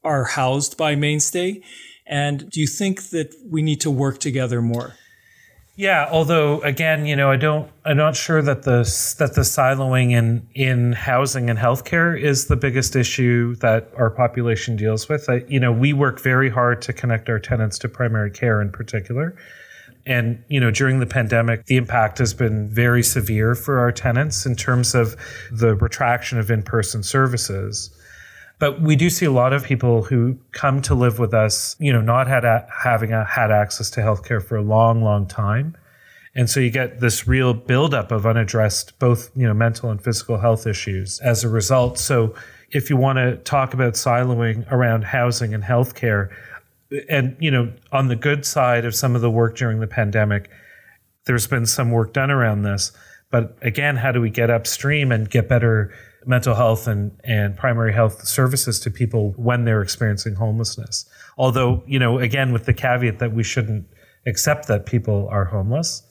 are 0.03 0.25
housed 0.25 0.77
by 0.77 0.95
Mainstay? 0.95 1.61
And 2.05 2.49
do 2.49 2.59
you 2.59 2.67
think 2.67 3.09
that 3.09 3.33
we 3.49 3.61
need 3.61 3.81
to 3.81 3.91
work 3.91 4.19
together 4.19 4.61
more? 4.61 4.95
Yeah, 5.75 6.07
although 6.11 6.61
again, 6.61 7.07
you 7.07 7.15
know, 7.15 7.31
I 7.31 7.35
don't, 7.35 7.67
I'm 7.83 7.97
not 7.97 8.15
sure 8.15 8.43
that 8.43 8.61
the 8.61 8.83
that 9.17 9.33
the 9.33 9.41
siloing 9.41 10.11
in 10.11 10.47
in 10.53 10.93
housing 10.93 11.49
and 11.49 11.57
healthcare 11.57 12.19
is 12.19 12.45
the 12.45 12.55
biggest 12.55 12.95
issue 12.95 13.55
that 13.55 13.89
our 13.97 14.11
population 14.11 14.75
deals 14.75 15.09
with. 15.09 15.27
I, 15.29 15.43
you 15.47 15.59
know, 15.59 15.71
we 15.71 15.91
work 15.91 16.19
very 16.21 16.49
hard 16.49 16.83
to 16.83 16.93
connect 16.93 17.27
our 17.27 17.39
tenants 17.39 17.79
to 17.79 17.89
primary 17.89 18.29
care 18.29 18.61
in 18.61 18.71
particular, 18.71 19.35
and 20.05 20.43
you 20.47 20.59
know, 20.59 20.71
during 20.71 20.99
the 20.99 21.05
pandemic, 21.05 21.65
the 21.65 21.77
impact 21.77 22.17
has 22.17 22.33
been 22.33 22.69
very 22.69 23.03
severe 23.03 23.55
for 23.55 23.79
our 23.79 23.91
tenants 23.91 24.45
in 24.45 24.55
terms 24.55 24.93
of 24.93 25.15
the 25.51 25.75
retraction 25.75 26.39
of 26.39 26.51
in-person 26.51 27.03
services. 27.03 27.89
But 28.59 28.81
we 28.81 28.95
do 28.95 29.09
see 29.09 29.25
a 29.25 29.31
lot 29.31 29.51
of 29.51 29.63
people 29.63 30.03
who 30.03 30.37
come 30.51 30.81
to 30.83 30.95
live 30.95 31.19
with 31.19 31.33
us, 31.33 31.75
you 31.79 31.91
know, 31.91 32.01
not 32.01 32.27
had 32.27 32.45
a, 32.45 32.67
having 32.83 33.11
a, 33.11 33.25
had 33.25 33.51
access 33.51 33.89
to 33.91 34.01
healthcare 34.01 34.43
for 34.43 34.55
a 34.55 34.61
long, 34.61 35.03
long 35.03 35.27
time. 35.27 35.75
And 36.35 36.49
so 36.49 36.59
you 36.59 36.69
get 36.69 36.99
this 36.99 37.27
real 37.27 37.53
buildup 37.53 38.11
of 38.11 38.25
unaddressed, 38.25 38.97
both, 38.99 39.29
you 39.35 39.45
know, 39.45 39.53
mental 39.53 39.91
and 39.91 40.01
physical 40.01 40.37
health 40.37 40.65
issues 40.65 41.19
as 41.19 41.43
a 41.43 41.49
result. 41.49 41.99
So 41.99 42.33
if 42.71 42.89
you 42.89 42.97
want 42.97 43.17
to 43.17 43.37
talk 43.37 43.73
about 43.73 43.93
siloing 43.93 44.69
around 44.71 45.03
housing 45.03 45.53
and 45.53 45.63
healthcare, 45.63 46.29
and, 47.09 47.35
you 47.39 47.51
know, 47.51 47.71
on 47.91 48.07
the 48.07 48.15
good 48.15 48.45
side 48.45 48.85
of 48.85 48.95
some 48.95 49.15
of 49.15 49.21
the 49.21 49.31
work 49.31 49.57
during 49.57 49.79
the 49.79 49.87
pandemic, 49.87 50.49
there's 51.25 51.47
been 51.47 51.65
some 51.65 51.91
work 51.91 52.13
done 52.13 52.31
around 52.31 52.63
this. 52.63 52.91
But 53.31 53.57
again, 53.61 53.95
how 53.95 54.11
do 54.11 54.21
we 54.21 54.29
get 54.29 54.49
upstream 54.49 55.11
and 55.11 55.29
get 55.29 55.49
better 55.49 55.93
mental 56.27 56.55
health 56.55 56.87
and, 56.87 57.11
and 57.23 57.55
primary 57.57 57.93
health 57.93 58.25
services 58.25 58.79
to 58.81 58.91
people 58.91 59.33
when 59.35 59.65
they're 59.65 59.81
experiencing 59.81 60.35
homelessness. 60.35 61.05
Although, 61.37 61.83
you 61.85 61.99
know, 61.99 62.19
again, 62.19 62.53
with 62.53 62.65
the 62.65 62.73
caveat 62.73 63.19
that 63.19 63.33
we 63.33 63.43
shouldn't 63.43 63.85
accept 64.25 64.67
that 64.67 64.85
people 64.85 65.27
are 65.29 65.45
homeless, 65.45 66.03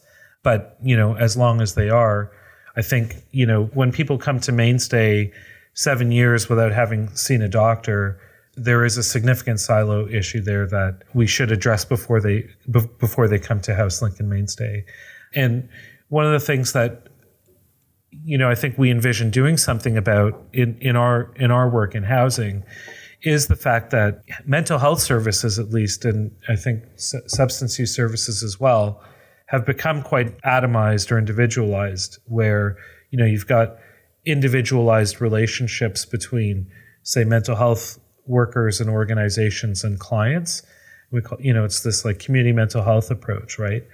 but, 0.42 0.76
you 0.82 0.96
know, 0.96 1.14
as 1.16 1.36
long 1.36 1.60
as 1.60 1.74
they 1.74 1.88
are, 1.88 2.30
I 2.76 2.82
think, 2.82 3.16
you 3.30 3.46
know, 3.46 3.64
when 3.66 3.92
people 3.92 4.18
come 4.18 4.40
to 4.40 4.52
Mainstay 4.52 5.32
seven 5.74 6.10
years 6.12 6.48
without 6.48 6.72
having 6.72 7.08
seen 7.14 7.42
a 7.42 7.48
doctor, 7.48 8.18
there 8.54 8.84
is 8.84 8.96
a 8.98 9.02
significant 9.02 9.60
silo 9.60 10.06
issue 10.08 10.40
there 10.40 10.66
that 10.66 11.02
we 11.14 11.26
should 11.26 11.50
address 11.50 11.84
before 11.84 12.20
they 12.20 12.46
before 12.70 13.28
they 13.28 13.38
come 13.38 13.60
to 13.60 13.72
HouseLink 13.72 14.20
and 14.20 14.28
Mainstay. 14.28 14.84
And 15.34 15.68
one 16.08 16.26
of 16.26 16.32
the 16.32 16.40
things 16.40 16.72
that 16.72 17.06
you 18.24 18.36
know, 18.36 18.50
I 18.50 18.54
think 18.54 18.76
we 18.76 18.90
envision 18.90 19.30
doing 19.30 19.56
something 19.56 19.96
about 19.96 20.40
in, 20.52 20.76
in 20.80 20.96
our 20.96 21.32
in 21.36 21.50
our 21.50 21.68
work 21.68 21.94
in 21.94 22.02
housing 22.02 22.62
is 23.22 23.46
the 23.46 23.56
fact 23.56 23.90
that 23.92 24.20
mental 24.44 24.78
health 24.78 25.00
services, 25.00 25.58
at 25.58 25.70
least, 25.70 26.04
and 26.04 26.34
I 26.48 26.56
think 26.56 26.82
substance 26.96 27.78
use 27.78 27.94
services 27.94 28.42
as 28.42 28.58
well, 28.58 29.02
have 29.46 29.64
become 29.64 30.02
quite 30.02 30.38
atomized 30.42 31.10
or 31.10 31.18
individualized, 31.18 32.18
where 32.26 32.76
you 33.10 33.18
know 33.18 33.24
you've 33.24 33.46
got 33.46 33.76
individualized 34.24 35.20
relationships 35.20 36.04
between, 36.04 36.70
say, 37.02 37.24
mental 37.24 37.56
health 37.56 37.98
workers 38.26 38.80
and 38.80 38.88
organizations 38.88 39.84
and 39.84 39.98
clients. 39.98 40.62
We 41.10 41.20
call, 41.20 41.40
you 41.40 41.52
know, 41.52 41.64
it's 41.64 41.82
this 41.82 42.04
like 42.04 42.18
community 42.18 42.52
mental 42.52 42.82
health 42.82 43.10
approach, 43.10 43.58
right? 43.58 43.84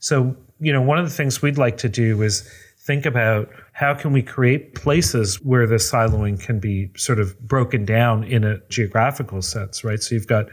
So, 0.00 0.36
you 0.60 0.72
know, 0.72 0.82
one 0.82 0.98
of 0.98 1.04
the 1.04 1.14
things 1.14 1.42
we'd 1.42 1.58
like 1.58 1.76
to 1.78 1.88
do 1.88 2.22
is 2.22 2.48
think 2.78 3.04
about 3.04 3.50
how 3.72 3.94
can 3.94 4.12
we 4.12 4.22
create 4.22 4.74
places 4.74 5.42
where 5.42 5.66
the 5.66 5.76
siloing 5.76 6.40
can 6.40 6.58
be 6.58 6.90
sort 6.96 7.18
of 7.18 7.38
broken 7.40 7.84
down 7.84 8.24
in 8.24 8.44
a 8.44 8.58
geographical 8.68 9.42
sense, 9.42 9.84
right? 9.84 10.02
So 10.02 10.14
you've 10.14 10.26
got 10.26 10.46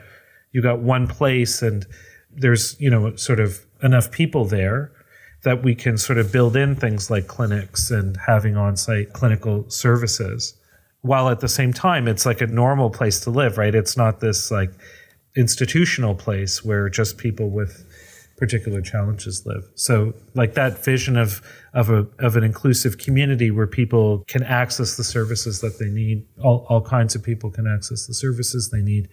you've 0.51 0.63
got 0.63 0.79
one 0.79 1.07
place 1.07 1.61
and 1.61 1.85
there's, 2.31 2.79
you 2.79 2.89
know, 2.89 3.15
sort 3.15 3.39
of 3.39 3.65
enough 3.83 4.11
people 4.11 4.45
there 4.45 4.91
that 5.43 5.63
we 5.63 5.75
can 5.75 5.97
sort 5.97 6.17
of 6.17 6.31
build 6.31 6.55
in 6.55 6.75
things 6.75 7.09
like 7.09 7.27
clinics 7.27 7.91
and 7.91 8.17
having 8.25 8.57
on-site 8.57 9.13
clinical 9.13 9.69
services 9.69 10.55
while 11.05 11.29
at 11.29 11.39
the 11.39 11.47
same 11.47 11.71
time 11.71 12.07
it's 12.07 12.25
like 12.25 12.41
a 12.41 12.47
normal 12.47 12.89
place 12.89 13.19
to 13.21 13.29
live, 13.29 13.57
right? 13.57 13.75
It's 13.75 13.95
not 13.95 14.21
this 14.21 14.49
like 14.49 14.71
institutional 15.35 16.15
place 16.15 16.65
where 16.65 16.89
just 16.89 17.17
people 17.17 17.49
with 17.49 17.85
particular 18.37 18.81
challenges 18.81 19.45
live. 19.45 19.63
So 19.75 20.13
like 20.33 20.55
that 20.55 20.83
vision 20.83 21.15
of 21.15 21.41
of 21.73 21.89
a 21.89 22.07
of 22.19 22.35
an 22.35 22.43
inclusive 22.43 22.97
community 22.97 23.51
where 23.51 23.67
people 23.67 24.23
can 24.27 24.43
access 24.43 24.97
the 24.97 25.03
services 25.03 25.61
that 25.61 25.77
they 25.79 25.89
need, 25.89 26.25
all, 26.43 26.65
all 26.69 26.81
kinds 26.81 27.15
of 27.15 27.23
people 27.23 27.51
can 27.51 27.67
access 27.67 28.07
the 28.07 28.13
services 28.13 28.71
they 28.71 28.81
need, 28.81 29.07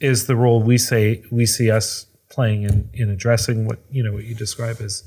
is 0.00 0.26
the 0.26 0.36
role 0.36 0.62
we 0.62 0.78
say 0.78 1.22
we 1.30 1.46
see 1.46 1.70
us 1.70 2.06
playing 2.28 2.64
in, 2.64 2.90
in 2.92 3.08
addressing 3.08 3.66
what 3.66 3.78
you 3.90 4.02
know 4.02 4.12
what 4.12 4.24
you 4.24 4.34
describe 4.34 4.80
as 4.80 5.04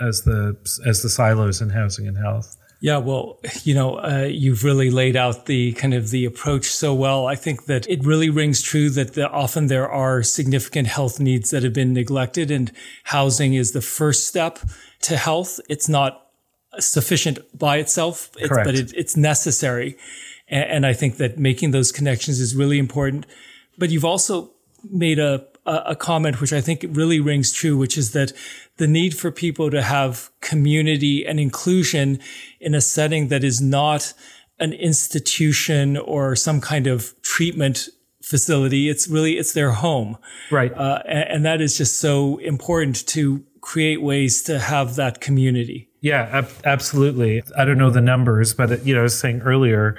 as 0.00 0.22
the 0.22 0.56
as 0.86 1.02
the 1.02 1.10
silos 1.10 1.60
in 1.60 1.70
housing 1.70 2.06
and 2.06 2.16
health. 2.16 2.56
Yeah, 2.80 2.98
well, 2.98 3.40
you 3.64 3.74
know, 3.74 3.96
uh, 3.96 4.28
you've 4.30 4.62
really 4.62 4.88
laid 4.88 5.16
out 5.16 5.46
the 5.46 5.72
kind 5.72 5.94
of 5.94 6.10
the 6.10 6.24
approach 6.24 6.66
so 6.66 6.94
well. 6.94 7.26
I 7.26 7.34
think 7.34 7.66
that 7.66 7.88
it 7.88 8.04
really 8.04 8.30
rings 8.30 8.62
true 8.62 8.88
that 8.90 9.14
the, 9.14 9.28
often 9.28 9.66
there 9.66 9.90
are 9.90 10.22
significant 10.22 10.86
health 10.86 11.18
needs 11.18 11.50
that 11.50 11.64
have 11.64 11.72
been 11.72 11.92
neglected, 11.92 12.52
and 12.52 12.70
housing 13.04 13.54
is 13.54 13.72
the 13.72 13.80
first 13.80 14.28
step 14.28 14.60
to 15.02 15.16
health. 15.16 15.58
It's 15.68 15.88
not 15.88 16.28
sufficient 16.78 17.40
by 17.58 17.78
itself, 17.78 18.30
it's, 18.38 18.48
but 18.48 18.74
it, 18.76 18.92
it's 18.94 19.16
necessary. 19.16 19.96
And, 20.46 20.70
and 20.70 20.86
I 20.86 20.92
think 20.92 21.16
that 21.16 21.36
making 21.36 21.72
those 21.72 21.90
connections 21.90 22.38
is 22.38 22.54
really 22.54 22.78
important. 22.78 23.26
But 23.76 23.90
you've 23.90 24.04
also 24.04 24.52
made 24.88 25.18
a, 25.18 25.44
a 25.86 25.96
comment 25.96 26.40
which 26.40 26.52
I 26.52 26.60
think 26.60 26.84
really 26.90 27.20
rings 27.20 27.52
true, 27.52 27.76
which 27.76 27.98
is 27.98 28.12
that 28.12 28.32
the 28.78 28.86
need 28.86 29.16
for 29.16 29.30
people 29.30 29.70
to 29.70 29.82
have 29.82 30.30
community 30.40 31.26
and 31.26 31.38
inclusion 31.38 32.20
in 32.60 32.74
a 32.74 32.80
setting 32.80 33.28
that 33.28 33.44
is 33.44 33.60
not 33.60 34.14
an 34.60 34.72
institution 34.72 35.96
or 35.96 36.34
some 36.34 36.60
kind 36.60 36.86
of 36.86 37.14
treatment 37.22 37.88
facility. 38.22 38.88
It's 38.88 39.08
really, 39.08 39.38
it's 39.38 39.52
their 39.52 39.70
home. 39.70 40.18
Right. 40.50 40.72
Uh, 40.72 41.02
and, 41.06 41.30
and, 41.30 41.44
that 41.46 41.60
is 41.60 41.78
just 41.78 41.96
so 41.96 42.38
important 42.38 43.06
to 43.08 43.44
create 43.60 44.02
ways 44.02 44.42
to 44.44 44.58
have 44.58 44.96
that 44.96 45.20
community. 45.20 45.88
Yeah, 46.00 46.28
ab- 46.32 46.50
absolutely. 46.64 47.42
I 47.56 47.64
don't 47.64 47.78
know 47.78 47.90
the 47.90 48.00
numbers, 48.00 48.54
but 48.54 48.70
it, 48.70 48.82
you 48.84 48.94
know, 48.94 49.00
I 49.00 49.04
was 49.04 49.18
saying 49.18 49.42
earlier, 49.42 49.96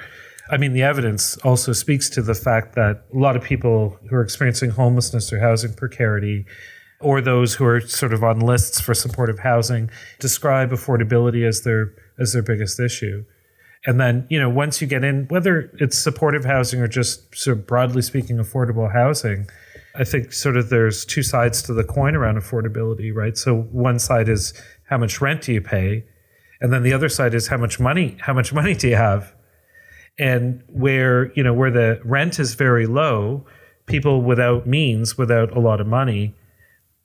I 0.50 0.56
mean, 0.56 0.72
the 0.72 0.82
evidence 0.82 1.36
also 1.38 1.72
speaks 1.72 2.10
to 2.10 2.22
the 2.22 2.34
fact 2.34 2.74
that 2.74 3.04
a 3.14 3.18
lot 3.18 3.36
of 3.36 3.42
people 3.42 3.96
who 4.08 4.16
are 4.16 4.22
experiencing 4.22 4.70
homelessness 4.70 5.32
or 5.32 5.38
housing 5.38 5.74
precarity, 5.74 6.44
or 7.00 7.20
those 7.20 7.54
who 7.54 7.64
are 7.64 7.80
sort 7.80 8.12
of 8.12 8.24
on 8.24 8.40
lists 8.40 8.80
for 8.80 8.92
supportive 8.92 9.38
housing, 9.38 9.90
describe 10.18 10.70
affordability 10.70 11.46
as 11.46 11.62
their 11.62 11.94
as 12.18 12.32
their 12.32 12.42
biggest 12.42 12.80
issue. 12.80 13.24
And 13.86 13.98
then, 13.98 14.26
you 14.28 14.38
know, 14.38 14.50
once 14.50 14.82
you 14.82 14.86
get 14.86 15.04
in, 15.04 15.26
whether 15.28 15.70
it's 15.78 15.96
supportive 15.96 16.44
housing 16.44 16.80
or 16.80 16.88
just 16.88 17.34
sort 17.34 17.56
of 17.56 17.66
broadly 17.66 18.02
speaking, 18.02 18.36
affordable 18.36 18.92
housing, 18.92 19.48
I 19.94 20.04
think 20.04 20.32
sort 20.32 20.56
of 20.56 20.68
there's 20.68 21.04
two 21.04 21.22
sides 21.22 21.62
to 21.62 21.72
the 21.72 21.84
coin 21.84 22.14
around 22.14 22.36
affordability, 22.36 23.14
right? 23.14 23.38
So 23.38 23.62
one 23.62 23.98
side 23.98 24.28
is 24.28 24.52
how 24.88 24.98
much 24.98 25.20
rent 25.20 25.42
do 25.42 25.52
you 25.52 25.62
pay? 25.62 26.04
And 26.60 26.72
then 26.72 26.82
the 26.82 26.92
other 26.92 27.08
side 27.08 27.32
is 27.32 27.46
how 27.46 27.56
much 27.56 27.80
money, 27.80 28.18
how 28.20 28.34
much 28.34 28.52
money 28.52 28.74
do 28.74 28.88
you 28.88 28.96
have? 28.96 29.32
And 30.18 30.62
where, 30.68 31.32
you 31.32 31.42
know, 31.42 31.54
where 31.54 31.70
the 31.70 32.00
rent 32.04 32.38
is 32.38 32.54
very 32.54 32.86
low, 32.86 33.46
people 33.86 34.22
without 34.22 34.66
means, 34.66 35.16
without 35.16 35.56
a 35.56 35.60
lot 35.60 35.80
of 35.80 35.86
money, 35.86 36.34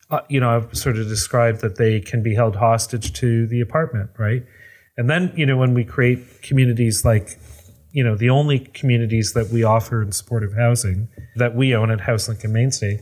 uh, 0.09 0.21
you 0.29 0.39
know, 0.39 0.49
I've 0.49 0.77
sort 0.77 0.97
of 0.97 1.07
described 1.07 1.61
that 1.61 1.77
they 1.77 1.99
can 1.99 2.21
be 2.21 2.35
held 2.35 2.57
hostage 2.57 3.13
to 3.13 3.47
the 3.47 3.61
apartment, 3.61 4.11
right? 4.17 4.43
And 4.97 5.09
then, 5.09 5.33
you 5.35 5.45
know, 5.45 5.57
when 5.57 5.73
we 5.73 5.83
create 5.83 6.41
communities 6.41 7.03
like, 7.03 7.39
you 7.91 8.03
know, 8.03 8.15
the 8.15 8.29
only 8.29 8.59
communities 8.59 9.33
that 9.33 9.49
we 9.49 9.63
offer 9.63 10.01
in 10.01 10.11
supportive 10.11 10.53
housing 10.53 11.07
that 11.35 11.55
we 11.55 11.73
own 11.73 11.89
at 11.89 11.99
HouseLink 11.99 12.43
and 12.43 12.53
Mainstay, 12.53 13.01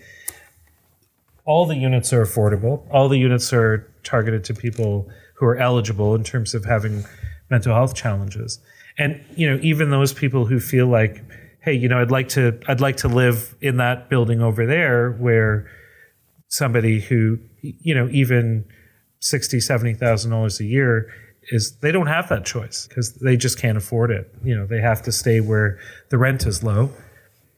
all 1.46 1.66
the 1.66 1.76
units 1.76 2.14
are 2.14 2.24
affordable. 2.26 2.88
All 2.90 3.10
the 3.10 3.18
units 3.18 3.52
are 3.52 3.92
targeted 4.04 4.44
to 4.46 4.54
people 4.54 5.10
who 5.36 5.46
are 5.46 5.58
eligible 5.58 6.16
in 6.16 6.24
terms 6.24 6.54
of 6.54 6.66
having 6.66 7.04
mental 7.50 7.74
health 7.74 7.96
challenges. 7.96 8.60
And, 8.98 9.24
you 9.36 9.50
know, 9.50 9.60
even 9.62 9.90
those 9.90 10.14
people 10.14 10.46
who 10.46 10.60
feel 10.60 10.88
like, 10.88 11.24
hey, 11.62 11.74
you 11.74 11.88
know, 11.88 12.00
I'd 12.00 12.12
like 12.12 12.30
to 12.30 12.60
I'd 12.68 12.82
like 12.82 12.98
to 12.98 13.08
live 13.08 13.56
in 13.62 13.78
that 13.78 14.10
building 14.10 14.42
over 14.42 14.66
there 14.66 15.12
where 15.12 15.70
somebody 16.50 17.00
who, 17.00 17.40
you 17.62 17.96
know, 17.96 18.08
even 18.10 18.66
sixty, 19.20 19.60
seventy 19.60 19.94
thousand 19.94 20.32
dollars 20.32 20.60
a 20.60 20.66
year 20.66 21.12
is 21.52 21.78
they 21.80 21.92
don't 21.92 22.08
have 22.08 22.30
that 22.30 22.46
choice 22.46 22.88
because 22.88 23.14
they 23.16 23.36
just 23.36 23.60
can't 23.60 23.78
afford 23.78 24.12
it. 24.12 24.34
You 24.44 24.56
know, 24.56 24.66
they 24.66 24.80
have 24.80 25.02
to 25.04 25.12
stay 25.12 25.42
where 25.42 25.80
the 26.10 26.18
rent 26.18 26.46
is 26.46 26.64
low. 26.64 26.90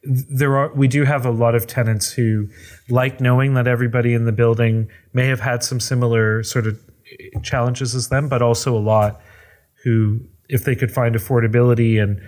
There 0.04 0.56
are 0.58 0.74
we 0.74 0.88
do 0.88 1.04
have 1.04 1.26
a 1.26 1.32
lot 1.32 1.56
of 1.56 1.68
tenants 1.68 2.12
who 2.12 2.48
like 2.90 3.20
knowing 3.20 3.56
that 3.56 3.68
everybody 3.68 4.14
in 4.14 4.26
the 4.26 4.32
building 4.32 4.90
may 5.14 5.28
have 5.28 5.40
had 5.40 5.64
some 5.64 5.80
similar 5.80 6.44
sort 6.44 6.68
of 6.68 6.80
challenges 7.44 7.96
as 7.96 8.10
them, 8.10 8.30
but 8.30 8.42
also 8.42 8.76
a 8.76 8.80
lot 8.80 9.22
who, 9.84 10.20
if 10.50 10.64
they 10.64 10.76
could 10.76 10.92
find 10.92 11.16
affordability 11.16 12.02
and 12.02 12.22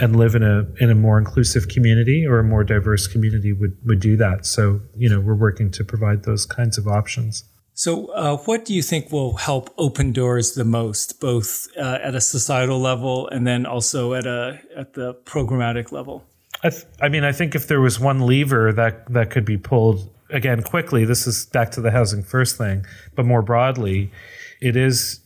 and 0.00 0.14
live 0.14 0.36
in 0.36 0.42
a 0.42 0.66
in 0.78 0.90
a 0.90 0.94
more 0.94 1.18
inclusive 1.18 1.68
community 1.68 2.24
or 2.26 2.38
a 2.38 2.44
more 2.44 2.64
diverse 2.64 3.06
community, 3.06 3.52
would 3.52 3.76
would 3.84 4.00
do 4.00 4.16
that. 4.16 4.46
So 4.46 4.80
you 4.96 5.08
know, 5.08 5.20
we're 5.20 5.34
working 5.34 5.70
to 5.72 5.84
provide 5.84 6.24
those 6.24 6.46
kinds 6.46 6.78
of 6.78 6.86
options. 6.86 7.44
So, 7.74 8.08
uh, 8.08 8.36
what 8.36 8.66
do 8.66 8.74
you 8.74 8.82
think 8.82 9.10
will 9.10 9.36
help 9.36 9.72
open 9.78 10.12
doors 10.12 10.52
the 10.52 10.66
most, 10.66 11.18
both 11.18 11.66
uh, 11.78 11.98
at 12.02 12.14
a 12.14 12.20
societal 12.20 12.78
level 12.78 13.26
and 13.28 13.46
then 13.46 13.64
also 13.64 14.12
at 14.12 14.26
a 14.26 14.60
at 14.76 14.92
the 14.92 15.14
programmatic 15.24 15.90
level? 15.90 16.26
I, 16.62 16.68
th- 16.68 16.84
I 17.00 17.08
mean, 17.08 17.24
I 17.24 17.32
think 17.32 17.54
if 17.54 17.68
there 17.68 17.80
was 17.80 17.98
one 17.98 18.26
lever 18.26 18.70
that 18.72 19.10
that 19.12 19.30
could 19.30 19.46
be 19.46 19.56
pulled 19.56 20.10
again 20.28 20.62
quickly, 20.62 21.06
this 21.06 21.26
is 21.26 21.46
back 21.46 21.70
to 21.70 21.80
the 21.80 21.90
housing 21.90 22.22
first 22.22 22.58
thing, 22.58 22.84
but 23.14 23.24
more 23.24 23.40
broadly, 23.40 24.12
it 24.60 24.76
is 24.76 25.19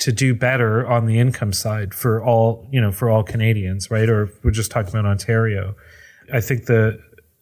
to 0.00 0.12
do 0.12 0.34
better 0.34 0.86
on 0.86 1.06
the 1.06 1.18
income 1.18 1.52
side 1.52 1.94
for 1.94 2.22
all 2.24 2.66
you 2.72 2.80
know 2.80 2.90
for 2.90 3.08
all 3.08 3.22
Canadians, 3.22 3.90
right? 3.90 4.08
Or 4.08 4.30
we're 4.42 4.50
just 4.50 4.70
talking 4.70 4.90
about 4.90 5.06
Ontario. 5.06 5.76
I 6.32 6.40
think 6.40 6.66
the 6.66 7.00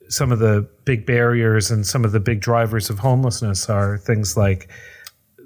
some 0.09 0.33
of 0.33 0.39
the 0.39 0.69
big 0.85 1.07
barriers 1.07 1.71
and 1.71 1.87
some 1.87 2.05
of 2.05 2.13
the 2.13 2.21
big 2.21 2.41
drivers 2.41 2.91
of 2.91 2.99
homelessness 2.99 3.69
are 3.69 3.99
things 3.99 4.37
like 4.37 4.69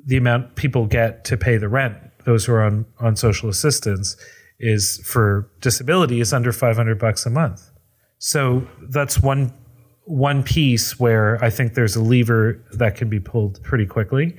the 0.06 0.16
amount 0.16 0.56
people 0.56 0.87
get 0.87 1.24
to 1.26 1.37
pay 1.37 1.56
the 1.56 1.68
rent. 1.68 1.96
Those 2.24 2.44
who 2.44 2.52
are 2.52 2.62
on, 2.62 2.87
on 3.00 3.16
social 3.16 3.48
assistance 3.48 4.16
is 4.60 5.02
for 5.04 5.50
disability 5.60 6.20
is 6.20 6.32
under 6.32 6.52
500 6.52 6.98
bucks 6.98 7.26
a 7.26 7.30
month. 7.30 7.68
So 8.18 8.66
that's 8.88 9.20
one 9.20 9.52
one 10.04 10.42
piece 10.42 10.98
where 10.98 11.42
I 11.44 11.50
think 11.50 11.74
there's 11.74 11.96
a 11.96 12.02
lever 12.02 12.64
that 12.72 12.96
can 12.96 13.08
be 13.08 13.20
pulled 13.20 13.62
pretty 13.62 13.87
quickly. 13.87 14.37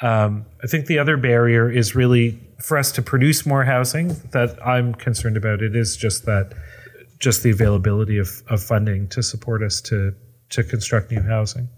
Um, 0.00 0.44
I 0.62 0.66
think 0.66 0.86
the 0.86 0.98
other 0.98 1.16
barrier 1.16 1.70
is 1.70 1.94
really 1.94 2.38
for 2.60 2.76
us 2.78 2.92
to 2.92 3.02
produce 3.02 3.46
more 3.46 3.64
housing 3.64 4.08
that 4.30 4.58
I'm 4.64 4.94
concerned 4.94 5.36
about. 5.36 5.62
It 5.62 5.74
is 5.74 5.96
just 5.96 6.24
that 6.26 6.52
just 7.18 7.42
the 7.42 7.50
availability 7.50 8.18
of, 8.18 8.42
of 8.48 8.62
funding 8.62 9.08
to 9.08 9.22
support 9.22 9.62
us 9.62 9.80
to 9.82 10.14
to 10.50 10.64
construct 10.64 11.10
new 11.10 11.20
housing. 11.20 11.68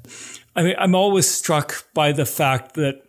I 0.55 0.63
mean, 0.63 0.75
I'm 0.79 0.95
always 0.95 1.29
struck 1.29 1.87
by 1.93 2.13
the 2.13 2.25
fact 2.25 2.75
that 2.75 3.03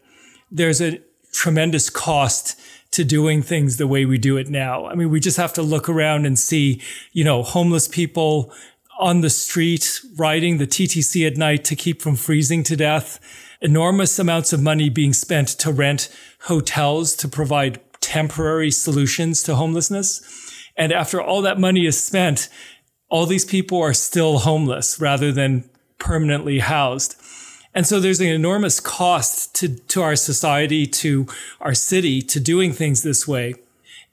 there's 0.49 0.81
a 0.81 0.99
tremendous 1.33 1.89
cost 1.89 2.59
to 2.91 3.03
doing 3.03 3.41
things 3.41 3.77
the 3.77 3.87
way 3.87 4.05
we 4.05 4.17
do 4.17 4.37
it 4.37 4.49
now. 4.49 4.87
I 4.87 4.95
mean, 4.95 5.09
we 5.09 5.19
just 5.19 5.37
have 5.37 5.53
to 5.53 5.61
look 5.61 5.87
around 5.87 6.25
and 6.25 6.37
see, 6.37 6.81
you 7.13 7.23
know, 7.23 7.41
homeless 7.41 7.87
people 7.87 8.51
on 9.01 9.19
the 9.19 9.29
street 9.29 9.99
riding 10.15 10.57
the 10.57 10.67
TTC 10.67 11.27
at 11.27 11.35
night 11.35 11.65
to 11.65 11.75
keep 11.75 12.01
from 12.01 12.15
freezing 12.15 12.63
to 12.63 12.77
death, 12.77 13.19
enormous 13.59 14.17
amounts 14.17 14.53
of 14.53 14.61
money 14.61 14.89
being 14.89 15.11
spent 15.11 15.49
to 15.49 15.73
rent 15.73 16.07
hotels 16.43 17.15
to 17.17 17.27
provide 17.27 17.81
temporary 17.99 18.71
solutions 18.71 19.43
to 19.43 19.55
homelessness 19.55 20.41
and 20.77 20.91
after 20.91 21.21
all 21.21 21.41
that 21.43 21.59
money 21.59 21.85
is 21.85 22.01
spent, 22.01 22.49
all 23.09 23.25
these 23.25 23.45
people 23.45 23.79
are 23.81 23.93
still 23.93 24.39
homeless 24.39 24.99
rather 24.99 25.31
than 25.31 25.69
permanently 25.97 26.59
housed. 26.59 27.15
And 27.73 27.85
so 27.85 27.99
there's 27.99 28.19
an 28.19 28.27
enormous 28.27 28.79
cost 28.79 29.55
to, 29.55 29.69
to 29.69 30.01
our 30.01 30.15
society, 30.15 30.85
to 30.87 31.27
our 31.59 31.73
city, 31.73 32.21
to 32.23 32.39
doing 32.39 32.73
things 32.73 33.03
this 33.03 33.27
way. 33.27 33.55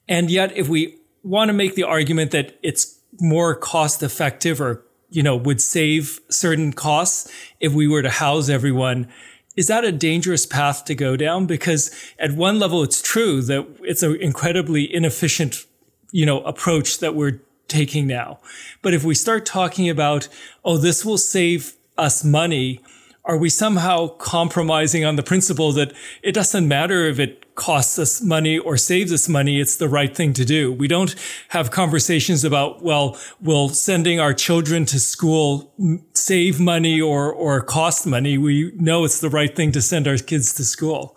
And 0.09 0.31
yet, 0.31 0.57
if 0.57 0.69
we 0.69 0.99
want 1.23 1.49
to 1.49 1.53
make 1.53 1.75
the 1.75 1.85
argument 1.85 2.31
that 2.31 2.59
it's 2.63 2.98
more 3.21 3.55
cost 3.55 4.03
effective 4.03 4.61
or, 4.61 4.85
you 5.11 5.23
know, 5.23 5.37
would 5.37 5.61
save 5.61 6.21
certain 6.29 6.73
costs 6.73 7.31
if 7.61 7.73
we 7.73 7.89
were 7.89 8.03
to 8.03 8.11
house 8.11 8.49
everyone, 8.49 9.09
is 9.57 9.67
that 9.67 9.85
a 9.85 9.91
dangerous 9.91 10.47
path 10.47 10.85
to 10.85 10.95
go 10.95 11.17
down? 11.17 11.47
Because 11.47 11.91
at 12.19 12.33
one 12.33 12.59
level, 12.59 12.83
it's 12.83 13.03
true 13.03 13.43
that 13.43 13.67
it's 13.83 14.03
an 14.03 14.17
incredibly 14.21 14.93
inefficient 14.95 15.65
you 16.13 16.27
know, 16.27 16.41
approach 16.43 16.99
that 16.99 17.15
we're 17.15 17.41
taking 17.67 18.07
now. 18.07 18.39
But 18.83 18.95
if 18.95 19.05
we 19.05 19.15
start 19.15 19.45
talking 19.45 19.89
about, 19.89 20.29
oh, 20.65 20.79
this 20.79 21.05
will 21.05 21.19
save 21.19 21.75
us 21.97 22.25
money, 22.25 22.81
are 23.29 23.37
we 23.37 23.51
somehow 23.51 24.09
compromising 24.09 25.05
on 25.05 25.17
the 25.17 25.23
principle 25.23 25.71
that 25.73 25.93
it 26.23 26.33
doesn't 26.33 26.67
matter 26.67 27.07
if 27.07 27.19
it 27.19 27.55
costs 27.55 27.99
us 27.99 28.23
money 28.23 28.59
or 28.59 28.79
saves 28.79 29.13
us 29.13 29.29
money, 29.29 29.61
it's 29.61 29.77
the 29.77 29.89
right 29.89 30.17
thing 30.17 30.33
to 30.33 30.47
do. 30.47 30.73
We 30.73 30.89
don't 30.89 31.15
have 31.49 31.71
conversations 31.71 32.43
about, 32.43 32.83
well, 32.83 33.19
will 33.43 33.69
sending 33.69 34.19
our 34.19 34.33
children 34.33 34.87
to 34.87 34.99
school 34.99 35.75
save 36.15 36.59
money 36.59 37.03
or, 37.03 37.31
or 37.31 37.61
cost 37.61 38.07
money? 38.07 38.39
We 38.39 38.73
know 38.77 39.05
it's 39.05 39.21
the 39.21 39.29
right 39.29 39.55
thing 39.55 39.73
to 39.73 39.83
send 39.83 40.09
our 40.09 40.17
kids 40.17 40.55
to 40.55 40.65
school. 40.65 41.15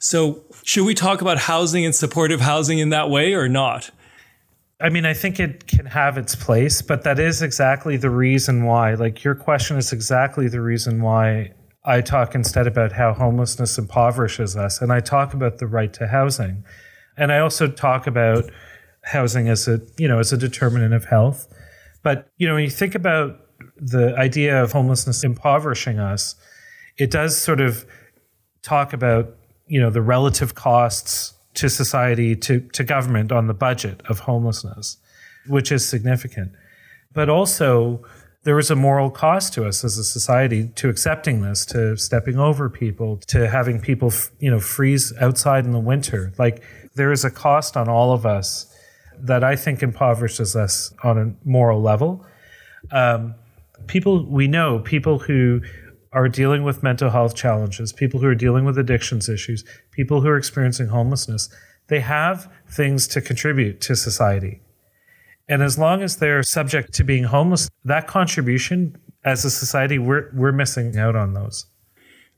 So 0.00 0.44
should 0.64 0.84
we 0.84 0.92
talk 0.94 1.22
about 1.22 1.38
housing 1.38 1.86
and 1.86 1.94
supportive 1.94 2.42
housing 2.42 2.78
in 2.78 2.90
that 2.90 3.08
way 3.08 3.32
or 3.32 3.48
not? 3.48 3.90
I 4.84 4.90
mean, 4.90 5.06
I 5.06 5.14
think 5.14 5.40
it 5.40 5.66
can 5.66 5.86
have 5.86 6.18
its 6.18 6.34
place, 6.34 6.82
but 6.82 7.04
that 7.04 7.18
is 7.18 7.40
exactly 7.40 7.96
the 7.96 8.10
reason 8.10 8.64
why. 8.64 8.92
Like, 8.92 9.24
your 9.24 9.34
question 9.34 9.78
is 9.78 9.94
exactly 9.94 10.46
the 10.46 10.60
reason 10.60 11.00
why 11.00 11.52
I 11.86 12.02
talk 12.02 12.34
instead 12.34 12.66
about 12.66 12.92
how 12.92 13.14
homelessness 13.14 13.78
impoverishes 13.78 14.58
us. 14.58 14.82
And 14.82 14.92
I 14.92 15.00
talk 15.00 15.32
about 15.32 15.56
the 15.56 15.66
right 15.66 15.90
to 15.94 16.06
housing. 16.06 16.64
And 17.16 17.32
I 17.32 17.38
also 17.38 17.66
talk 17.66 18.06
about 18.06 18.50
housing 19.04 19.48
as 19.48 19.66
a, 19.68 19.80
you 19.96 20.06
know, 20.06 20.18
as 20.18 20.34
a 20.34 20.36
determinant 20.36 20.92
of 20.92 21.06
health. 21.06 21.48
But, 22.02 22.28
you 22.36 22.46
know, 22.46 22.52
when 22.52 22.64
you 22.64 22.70
think 22.70 22.94
about 22.94 23.40
the 23.78 24.14
idea 24.18 24.62
of 24.62 24.72
homelessness 24.72 25.24
impoverishing 25.24 25.98
us, 25.98 26.34
it 26.98 27.10
does 27.10 27.38
sort 27.38 27.62
of 27.62 27.86
talk 28.60 28.92
about, 28.92 29.34
you 29.66 29.80
know, 29.80 29.88
the 29.88 30.02
relative 30.02 30.54
costs 30.54 31.33
to 31.54 31.68
society, 31.68 32.36
to, 32.36 32.60
to 32.60 32.84
government 32.84 33.32
on 33.32 33.46
the 33.46 33.54
budget 33.54 34.02
of 34.08 34.20
homelessness, 34.20 34.98
which 35.46 35.70
is 35.70 35.86
significant. 35.88 36.52
But 37.12 37.28
also, 37.28 38.04
there 38.44 38.58
is 38.58 38.70
a 38.70 38.76
moral 38.76 39.10
cost 39.10 39.54
to 39.54 39.66
us 39.66 39.84
as 39.84 39.96
a 39.96 40.04
society 40.04 40.68
to 40.76 40.88
accepting 40.88 41.40
this, 41.40 41.64
to 41.66 41.96
stepping 41.96 42.38
over 42.38 42.68
people, 42.68 43.16
to 43.28 43.48
having 43.48 43.80
people, 43.80 44.12
you 44.38 44.50
know, 44.50 44.60
freeze 44.60 45.12
outside 45.20 45.64
in 45.64 45.72
the 45.72 45.78
winter. 45.78 46.32
Like 46.38 46.62
there 46.94 47.10
is 47.10 47.24
a 47.24 47.30
cost 47.30 47.76
on 47.76 47.88
all 47.88 48.12
of 48.12 48.26
us 48.26 48.70
that 49.18 49.42
I 49.42 49.56
think 49.56 49.82
impoverishes 49.82 50.54
us 50.54 50.92
on 51.02 51.18
a 51.18 51.48
moral 51.48 51.80
level. 51.80 52.24
Um, 52.90 53.34
people 53.86 54.26
we 54.26 54.46
know, 54.46 54.80
people 54.80 55.18
who 55.18 55.62
are 56.14 56.28
dealing 56.28 56.62
with 56.62 56.82
mental 56.82 57.10
health 57.10 57.34
challenges, 57.34 57.92
people 57.92 58.20
who 58.20 58.26
are 58.26 58.34
dealing 58.34 58.64
with 58.64 58.78
addictions 58.78 59.28
issues, 59.28 59.64
people 59.90 60.20
who 60.20 60.28
are 60.28 60.36
experiencing 60.36 60.86
homelessness, 60.86 61.48
they 61.88 62.00
have 62.00 62.50
things 62.70 63.06
to 63.08 63.20
contribute 63.20 63.80
to 63.82 63.96
society. 63.96 64.60
And 65.48 65.62
as 65.62 65.78
long 65.78 66.02
as 66.02 66.16
they're 66.16 66.42
subject 66.42 66.94
to 66.94 67.04
being 67.04 67.24
homeless, 67.24 67.68
that 67.84 68.06
contribution 68.06 68.96
as 69.24 69.44
a 69.44 69.50
society, 69.50 69.98
we're, 69.98 70.30
we're 70.32 70.52
missing 70.52 70.96
out 70.96 71.16
on 71.16 71.34
those. 71.34 71.66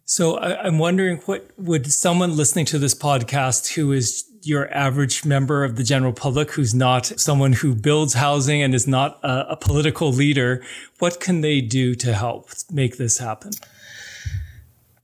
So 0.05 0.39
I, 0.39 0.67
am 0.67 0.79
wondering 0.79 1.19
what 1.27 1.51
would 1.59 1.93
someone 1.93 2.37
listening 2.37 2.65
to 2.67 2.79
this 2.79 2.95
podcast 2.95 3.75
who 3.75 3.93
is 3.93 4.25
your 4.47 4.73
average 4.73 5.25
member 5.25 5.65
of 5.65 5.77
the 5.77 5.83
general 5.83 6.13
public 6.13 6.53
who's 6.53 6.75
not 6.75 7.07
someone 7.07 7.53
who 7.53 7.75
builds 7.75 8.15
housing 8.15 8.63
and 8.63 8.75
is 8.75 8.87
not 8.87 9.19
a, 9.23 9.53
a 9.53 9.57
political 9.57 10.13
leader, 10.13 10.63
what 10.99 11.21
can 11.21 11.41
they 11.41 11.61
do 11.61 11.95
to 11.97 12.15
help 12.15 12.51
make 12.71 12.97
this 12.97 13.19
happen? 13.19 13.53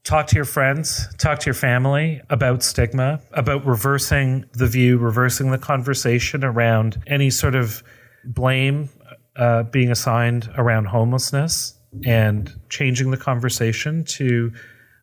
talk 0.04 0.26
to 0.26 0.36
your 0.36 0.44
friends, 0.44 1.06
talk 1.18 1.38
to 1.38 1.46
your 1.46 1.54
family 1.54 2.20
about 2.28 2.62
stigma, 2.62 3.20
about 3.32 3.64
reversing 3.64 4.44
the 4.52 4.66
view, 4.66 4.98
reversing 4.98 5.50
the 5.50 5.58
conversation 5.58 6.44
around 6.44 7.00
any 7.06 7.30
sort 7.30 7.54
of 7.54 7.82
blame 8.24 8.88
uh, 9.36 9.62
being 9.64 9.90
assigned 9.90 10.50
around 10.56 10.86
homelessness 10.86 11.74
and 12.04 12.52
changing 12.68 13.10
the 13.10 13.16
conversation 13.16 14.04
to 14.04 14.52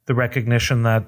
the 0.05 0.13
recognition 0.13 0.83
that 0.83 1.03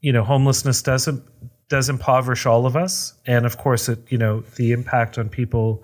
you 0.00 0.12
know 0.12 0.24
homelessness 0.24 0.82
doesn't 0.82 1.22
does 1.70 1.88
impoverish 1.88 2.44
all 2.44 2.66
of 2.66 2.76
us 2.76 3.14
and 3.26 3.46
of 3.46 3.56
course 3.56 3.88
it 3.88 3.98
you 4.10 4.18
know 4.18 4.40
the 4.56 4.72
impact 4.72 5.16
on 5.16 5.28
people 5.28 5.82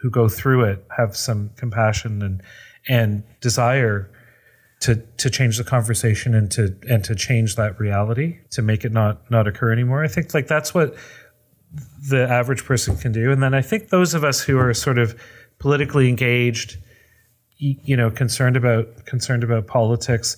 who 0.00 0.08
go 0.10 0.28
through 0.28 0.64
it 0.64 0.84
have 0.96 1.16
some 1.16 1.50
compassion 1.56 2.22
and 2.22 2.42
and 2.88 3.22
desire 3.40 4.10
to 4.84 4.96
to 5.16 5.30
change 5.30 5.56
the 5.56 5.64
conversation 5.64 6.34
and 6.34 6.50
to 6.50 6.76
and 6.88 7.02
to 7.04 7.14
change 7.14 7.56
that 7.56 7.80
reality 7.80 8.38
to 8.50 8.60
make 8.60 8.84
it 8.84 8.92
not 8.92 9.30
not 9.30 9.46
occur 9.46 9.72
anymore. 9.72 10.04
I 10.04 10.08
think 10.08 10.34
like 10.34 10.46
that's 10.46 10.74
what 10.74 10.94
the 12.10 12.28
average 12.28 12.64
person 12.64 12.94
can 12.96 13.10
do. 13.10 13.32
And 13.32 13.42
then 13.42 13.54
I 13.54 13.62
think 13.62 13.88
those 13.88 14.12
of 14.12 14.24
us 14.24 14.42
who 14.42 14.58
are 14.58 14.74
sort 14.74 14.98
of 14.98 15.18
politically 15.58 16.08
engaged, 16.08 16.76
you 17.56 17.96
know, 17.96 18.10
concerned 18.10 18.56
about 18.56 19.06
concerned 19.06 19.42
about 19.42 19.66
politics. 19.66 20.36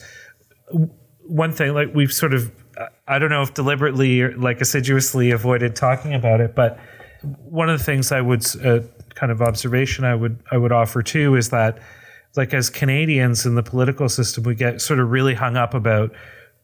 One 1.26 1.52
thing, 1.52 1.74
like 1.74 1.92
we've 1.92 2.12
sort 2.12 2.32
of, 2.32 2.52
I 3.08 3.18
don't 3.18 3.30
know 3.30 3.42
if 3.42 3.54
deliberately 3.54 4.20
or 4.20 4.36
like 4.36 4.60
assiduously 4.60 5.30
avoided 5.30 5.76
talking 5.76 6.14
about 6.14 6.40
it, 6.40 6.54
but 6.54 6.78
one 7.22 7.68
of 7.68 7.78
the 7.78 7.84
things 7.84 8.12
I 8.12 8.20
would 8.20 8.44
uh, 8.64 8.80
kind 9.14 9.32
of 9.32 9.42
observation 9.42 10.04
I 10.04 10.14
would 10.14 10.38
I 10.50 10.56
would 10.56 10.72
offer 10.72 11.02
too 11.02 11.34
is 11.36 11.50
that 11.50 11.78
like 12.36 12.52
as 12.52 12.68
Canadians 12.68 13.46
in 13.46 13.54
the 13.54 13.62
political 13.62 14.08
system, 14.08 14.44
we 14.44 14.54
get 14.54 14.80
sort 14.80 15.00
of 15.00 15.10
really 15.10 15.34
hung 15.34 15.56
up 15.56 15.74
about 15.74 16.12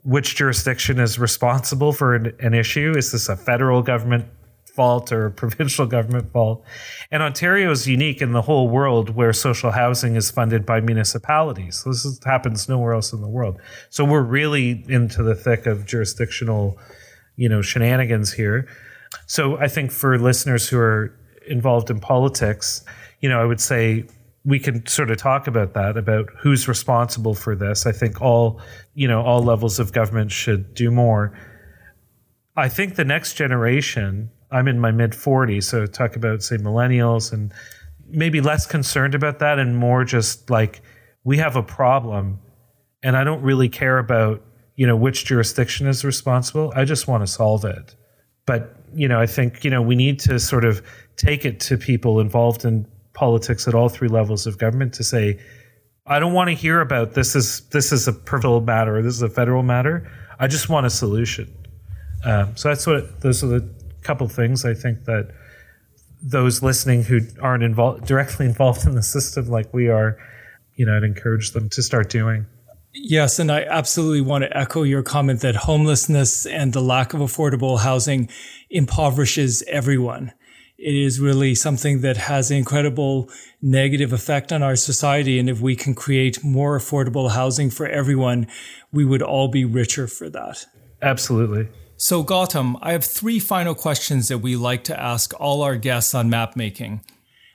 which 0.05 0.37
jurisdiction 0.37 0.98
is 0.98 1.18
responsible 1.18 1.92
for 1.92 2.14
an, 2.14 2.33
an 2.40 2.55
issue. 2.55 2.94
Is 2.96 3.12
this 3.12 3.29
a 3.29 3.37
federal 3.37 3.83
government 3.83 4.27
fault 4.72 5.12
or 5.12 5.30
provincial 5.30 5.87
government 5.96 6.30
fault? 6.32 6.64
And 7.11 7.22
Ontario 7.22 7.70
is 7.70 7.87
unique 7.87 8.20
in 8.22 8.32
the 8.32 8.42
whole 8.42 8.68
world 8.68 9.11
where 9.11 9.32
social 9.32 9.70
housing 9.70 10.16
is 10.16 10.30
funded 10.30 10.66
by 10.66 10.80
municipalities. 10.80 11.82
This 11.85 12.04
is, 12.04 12.20
happens 12.24 12.68
nowhere 12.68 12.94
else 12.94 13.12
in 13.12 13.20
the 13.20 13.28
world. 13.28 13.61
So 13.90 14.04
we're 14.04 14.22
really 14.22 14.85
into 14.88 15.22
the 15.22 15.35
thick 15.35 15.66
of 15.66 15.87
jurisdictional, 15.87 16.78
you 17.37 17.48
know, 17.48 17.62
shenanigans 17.62 18.32
here. 18.32 18.68
So 19.26 19.58
I 19.58 19.68
think 19.68 19.92
for 19.92 20.18
listeners 20.18 20.68
who 20.68 20.78
are 20.78 21.18
involved 21.46 21.90
in 21.90 22.00
politics, 22.00 22.85
you 23.20 23.28
know, 23.28 23.40
I 23.40 23.44
would 23.44 23.61
say 23.61 24.06
we 24.44 24.58
can 24.58 24.85
sort 24.87 25.11
of 25.11 25.18
talk 25.18 25.46
about 25.46 25.74
that 25.74 25.96
about 25.96 26.28
who's 26.38 26.66
responsible 26.66 27.35
for 27.35 27.54
this. 27.54 27.87
I 27.87 27.92
think 27.92 28.20
all 28.20 28.61
you 28.94 29.06
know 29.06 29.22
all 29.22 29.42
levels 29.42 29.78
of 29.78 29.92
government 29.92 30.32
should 30.32 30.74
do 30.74 30.90
more. 30.90 31.38
I 32.56 32.68
think 32.68 32.96
the 32.96 33.04
next 33.04 33.35
generation. 33.35 34.30
I'm 34.52 34.68
in 34.68 34.78
my 34.78 34.90
mid 34.90 35.12
40s, 35.12 35.64
so 35.64 35.86
talk 35.86 36.16
about 36.16 36.42
say 36.42 36.56
millennials 36.56 37.32
and 37.32 37.52
maybe 38.08 38.40
less 38.40 38.66
concerned 38.66 39.14
about 39.14 39.38
that 39.38 39.58
and 39.58 39.76
more 39.76 40.04
just 40.04 40.50
like 40.50 40.82
we 41.24 41.38
have 41.38 41.56
a 41.56 41.62
problem, 41.62 42.38
and 43.02 43.16
I 43.16 43.24
don't 43.24 43.42
really 43.42 43.68
care 43.68 43.98
about 43.98 44.42
you 44.76 44.86
know 44.86 44.96
which 44.96 45.24
jurisdiction 45.24 45.86
is 45.86 46.04
responsible. 46.04 46.72
I 46.76 46.84
just 46.84 47.08
want 47.08 47.22
to 47.22 47.26
solve 47.26 47.64
it. 47.64 47.94
But 48.46 48.76
you 48.94 49.08
know, 49.08 49.20
I 49.20 49.26
think 49.26 49.64
you 49.64 49.70
know 49.70 49.82
we 49.82 49.94
need 49.94 50.18
to 50.20 50.38
sort 50.38 50.64
of 50.64 50.82
take 51.16 51.44
it 51.44 51.60
to 51.60 51.76
people 51.76 52.20
involved 52.20 52.64
in 52.64 52.86
politics 53.14 53.68
at 53.68 53.74
all 53.74 53.88
three 53.88 54.08
levels 54.08 54.46
of 54.46 54.58
government 54.58 54.94
to 54.94 55.04
say, 55.04 55.38
I 56.06 56.18
don't 56.18 56.32
want 56.32 56.48
to 56.48 56.54
hear 56.54 56.80
about 56.80 57.14
this 57.14 57.36
is 57.36 57.60
this 57.68 57.92
is 57.92 58.08
a 58.08 58.12
provincial 58.12 58.60
matter 58.60 58.96
or 58.98 59.02
this 59.02 59.14
is 59.14 59.22
a 59.22 59.28
federal 59.28 59.62
matter. 59.62 60.10
I 60.38 60.48
just 60.48 60.68
want 60.68 60.86
a 60.86 60.90
solution. 60.90 61.52
Um, 62.24 62.56
so 62.56 62.68
that's 62.68 62.86
what 62.86 63.20
those 63.20 63.42
are 63.44 63.48
the 63.48 63.81
couple 64.02 64.28
things 64.28 64.64
I 64.64 64.74
think 64.74 65.04
that 65.04 65.30
those 66.22 66.62
listening 66.62 67.04
who 67.04 67.20
aren't 67.40 67.62
involved 67.62 68.06
directly 68.06 68.46
involved 68.52 68.86
in 68.86 68.94
the 68.94 69.02
system 69.02 69.48
like 69.48 69.72
we 69.72 69.88
are, 69.88 70.16
you 70.76 70.86
know, 70.86 70.96
I'd 70.96 71.04
encourage 71.04 71.52
them 71.52 71.68
to 71.70 71.82
start 71.82 72.10
doing. 72.10 72.46
Yes, 72.94 73.38
and 73.38 73.50
I 73.50 73.62
absolutely 73.62 74.20
want 74.20 74.44
to 74.44 74.54
echo 74.56 74.82
your 74.82 75.02
comment 75.02 75.40
that 75.40 75.56
homelessness 75.56 76.44
and 76.44 76.74
the 76.74 76.82
lack 76.82 77.14
of 77.14 77.20
affordable 77.20 77.80
housing 77.80 78.28
impoverishes 78.68 79.62
everyone 79.66 80.32
it 80.82 80.96
is 80.96 81.20
really 81.20 81.54
something 81.54 82.00
that 82.00 82.16
has 82.16 82.50
an 82.50 82.56
incredible 82.56 83.30
negative 83.62 84.12
effect 84.12 84.52
on 84.52 84.64
our 84.64 84.74
society. 84.74 85.38
And 85.38 85.48
if 85.48 85.60
we 85.60 85.76
can 85.76 85.94
create 85.94 86.42
more 86.42 86.76
affordable 86.76 87.30
housing 87.30 87.70
for 87.70 87.86
everyone, 87.86 88.48
we 88.90 89.04
would 89.04 89.22
all 89.22 89.46
be 89.46 89.64
richer 89.64 90.08
for 90.08 90.28
that. 90.30 90.66
Absolutely. 91.00 91.68
So, 92.02 92.24
Gautam, 92.24 92.78
I 92.82 92.90
have 92.90 93.04
three 93.04 93.38
final 93.38 93.76
questions 93.76 94.26
that 94.26 94.38
we 94.38 94.56
like 94.56 94.82
to 94.84 95.00
ask 95.00 95.32
all 95.40 95.62
our 95.62 95.76
guests 95.76 96.16
on 96.16 96.28
map 96.28 96.56
making. 96.56 97.00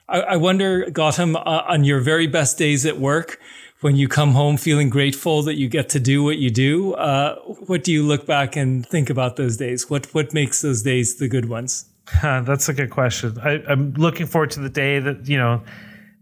I, 0.08 0.20
I 0.20 0.36
wonder, 0.36 0.86
Gautam, 0.86 1.36
uh, 1.36 1.64
on 1.68 1.84
your 1.84 2.00
very 2.00 2.26
best 2.26 2.56
days 2.56 2.86
at 2.86 2.98
work, 2.98 3.38
when 3.82 3.94
you 3.94 4.08
come 4.08 4.32
home 4.32 4.56
feeling 4.56 4.88
grateful 4.88 5.42
that 5.42 5.56
you 5.56 5.68
get 5.68 5.90
to 5.90 6.00
do 6.00 6.22
what 6.22 6.38
you 6.38 6.48
do, 6.48 6.94
uh, 6.94 7.34
what 7.66 7.84
do 7.84 7.92
you 7.92 8.02
look 8.02 8.24
back 8.24 8.56
and 8.56 8.86
think 8.86 9.10
about 9.10 9.36
those 9.36 9.58
days? 9.58 9.90
What 9.90 10.06
what 10.14 10.32
makes 10.32 10.62
those 10.62 10.80
days 10.82 11.16
the 11.16 11.28
good 11.28 11.50
ones? 11.50 11.84
That's 12.22 12.70
a 12.70 12.72
good 12.72 12.88
question. 12.88 13.38
I, 13.42 13.62
am 13.70 13.92
looking 13.98 14.24
forward 14.24 14.50
to 14.52 14.60
the 14.60 14.70
day 14.70 14.98
that 14.98 15.28
you 15.28 15.36
know 15.36 15.62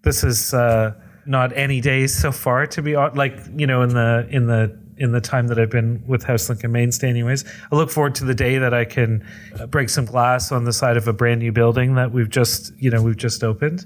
this 0.02 0.24
is 0.24 0.52
uh, 0.52 0.94
not 1.26 1.56
any 1.56 1.80
days 1.80 2.12
so 2.12 2.32
far 2.32 2.66
to 2.66 2.82
be 2.82 2.96
like 2.96 3.38
you 3.54 3.68
know 3.68 3.82
in 3.82 3.90
the 3.90 4.26
in 4.32 4.48
the 4.48 4.76
in 4.98 5.12
the 5.12 5.20
time 5.20 5.46
that 5.48 5.58
I've 5.58 5.70
been 5.70 6.02
with 6.06 6.24
HouseLink 6.24 6.64
and 6.64 6.72
Mainstay. 6.72 7.08
Anyways, 7.08 7.44
I 7.70 7.76
look 7.76 7.90
forward 7.90 8.14
to 8.16 8.24
the 8.24 8.34
day 8.34 8.58
that 8.58 8.72
I 8.72 8.84
can 8.84 9.26
uh, 9.58 9.66
break 9.66 9.88
some 9.88 10.04
glass 10.04 10.52
on 10.52 10.64
the 10.64 10.72
side 10.72 10.96
of 10.96 11.06
a 11.06 11.12
brand 11.12 11.40
new 11.40 11.52
building 11.52 11.94
that 11.94 12.12
we've 12.12 12.30
just 12.30 12.72
you 12.78 12.90
know 12.90 13.02
we've 13.02 13.16
just 13.16 13.44
opened. 13.44 13.84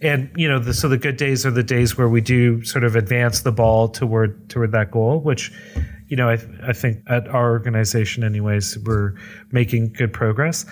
And 0.00 0.30
you 0.36 0.48
know, 0.48 0.60
the, 0.60 0.72
so 0.72 0.88
the 0.88 0.98
good 0.98 1.16
days 1.16 1.44
are 1.44 1.50
the 1.50 1.62
days 1.62 1.98
where 1.98 2.08
we 2.08 2.20
do 2.20 2.62
sort 2.64 2.84
of 2.84 2.94
advance 2.94 3.40
the 3.40 3.52
ball 3.52 3.88
toward 3.88 4.48
toward 4.48 4.72
that 4.72 4.90
goal, 4.90 5.20
which 5.20 5.52
you 6.08 6.16
know, 6.16 6.30
I, 6.30 6.38
I 6.66 6.72
think 6.72 7.02
at 7.08 7.28
our 7.28 7.50
organization, 7.50 8.24
anyways, 8.24 8.78
we're 8.78 9.14
making 9.52 9.92
good 9.92 10.12
progress. 10.12 10.64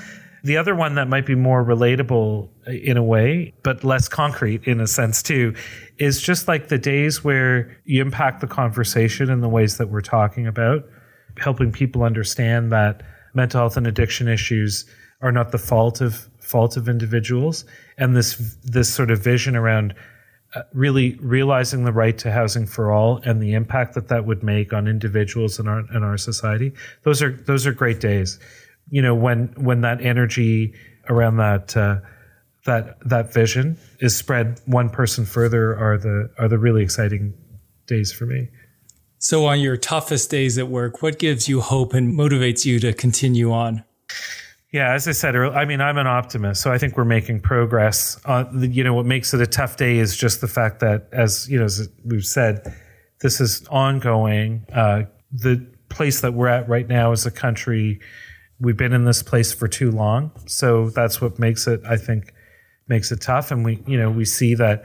The 0.46 0.58
other 0.58 0.76
one 0.76 0.94
that 0.94 1.08
might 1.08 1.26
be 1.26 1.34
more 1.34 1.64
relatable 1.64 2.48
in 2.68 2.96
a 2.96 3.02
way, 3.02 3.52
but 3.64 3.82
less 3.82 4.06
concrete 4.06 4.62
in 4.62 4.80
a 4.80 4.86
sense 4.86 5.20
too, 5.20 5.56
is 5.98 6.22
just 6.22 6.46
like 6.46 6.68
the 6.68 6.78
days 6.78 7.24
where 7.24 7.76
you 7.84 8.00
impact 8.00 8.42
the 8.42 8.46
conversation 8.46 9.28
in 9.28 9.40
the 9.40 9.48
ways 9.48 9.76
that 9.78 9.88
we're 9.88 10.02
talking 10.02 10.46
about, 10.46 10.84
helping 11.36 11.72
people 11.72 12.04
understand 12.04 12.70
that 12.70 13.02
mental 13.34 13.58
health 13.58 13.76
and 13.76 13.88
addiction 13.88 14.28
issues 14.28 14.84
are 15.20 15.32
not 15.32 15.50
the 15.50 15.58
fault 15.58 16.00
of 16.00 16.28
fault 16.38 16.76
of 16.76 16.88
individuals, 16.88 17.64
and 17.98 18.14
this 18.14 18.56
this 18.62 18.88
sort 18.88 19.10
of 19.10 19.18
vision 19.18 19.56
around 19.56 19.96
uh, 20.54 20.62
really 20.72 21.16
realizing 21.20 21.82
the 21.82 21.92
right 21.92 22.18
to 22.18 22.30
housing 22.30 22.66
for 22.66 22.92
all 22.92 23.20
and 23.24 23.42
the 23.42 23.54
impact 23.54 23.94
that 23.94 24.06
that 24.06 24.26
would 24.26 24.44
make 24.44 24.72
on 24.72 24.86
individuals 24.86 25.58
in 25.58 25.66
our 25.66 25.80
in 25.92 26.04
our 26.04 26.16
society. 26.16 26.72
Those 27.02 27.20
are 27.20 27.32
those 27.32 27.66
are 27.66 27.72
great 27.72 27.98
days 27.98 28.38
you 28.90 29.02
know 29.02 29.14
when 29.14 29.48
when 29.56 29.80
that 29.80 30.00
energy 30.00 30.74
around 31.08 31.36
that 31.36 31.76
uh, 31.76 31.96
that 32.64 32.98
that 33.08 33.32
vision 33.32 33.78
is 34.00 34.16
spread 34.16 34.60
one 34.66 34.90
person 34.90 35.24
further 35.24 35.76
are 35.76 35.98
the 35.98 36.30
are 36.38 36.48
the 36.48 36.58
really 36.58 36.82
exciting 36.82 37.34
days 37.86 38.12
for 38.12 38.26
me. 38.26 38.48
So 39.18 39.46
on 39.46 39.60
your 39.60 39.76
toughest 39.76 40.30
days 40.30 40.58
at 40.58 40.68
work, 40.68 41.02
what 41.02 41.18
gives 41.18 41.48
you 41.48 41.60
hope 41.60 41.94
and 41.94 42.14
motivates 42.14 42.64
you 42.64 42.78
to 42.80 42.92
continue 42.92 43.50
on? 43.50 43.82
Yeah, 44.72 44.92
as 44.92 45.08
I 45.08 45.12
said 45.12 45.34
earlier, 45.34 45.56
I 45.56 45.64
mean, 45.64 45.80
I'm 45.80 45.96
an 45.96 46.06
optimist, 46.06 46.60
so 46.60 46.70
I 46.70 46.76
think 46.76 46.96
we're 46.96 47.04
making 47.04 47.40
progress. 47.40 48.20
Uh, 48.24 48.44
you 48.52 48.84
know, 48.84 48.92
what 48.92 49.06
makes 49.06 49.32
it 49.32 49.40
a 49.40 49.46
tough 49.46 49.76
day 49.76 49.96
is 49.98 50.16
just 50.16 50.40
the 50.42 50.48
fact 50.48 50.80
that, 50.80 51.08
as 51.12 51.48
you 51.48 51.58
know, 51.58 51.64
as 51.64 51.88
we've 52.04 52.26
said, 52.26 52.74
this 53.20 53.40
is 53.40 53.66
ongoing. 53.68 54.66
Uh, 54.72 55.04
the 55.32 55.66
place 55.88 56.20
that 56.20 56.34
we're 56.34 56.48
at 56.48 56.68
right 56.68 56.88
now 56.88 57.12
as 57.12 57.24
a 57.24 57.30
country 57.30 58.00
we've 58.60 58.76
been 58.76 58.92
in 58.92 59.04
this 59.04 59.22
place 59.22 59.52
for 59.52 59.68
too 59.68 59.90
long. 59.90 60.30
So 60.46 60.90
that's 60.90 61.20
what 61.20 61.38
makes 61.38 61.66
it, 61.66 61.80
I 61.88 61.96
think, 61.96 62.32
makes 62.88 63.12
it 63.12 63.20
tough. 63.20 63.50
And 63.50 63.64
we, 63.64 63.82
you 63.86 63.98
know, 63.98 64.10
we 64.10 64.24
see 64.24 64.54
that 64.54 64.84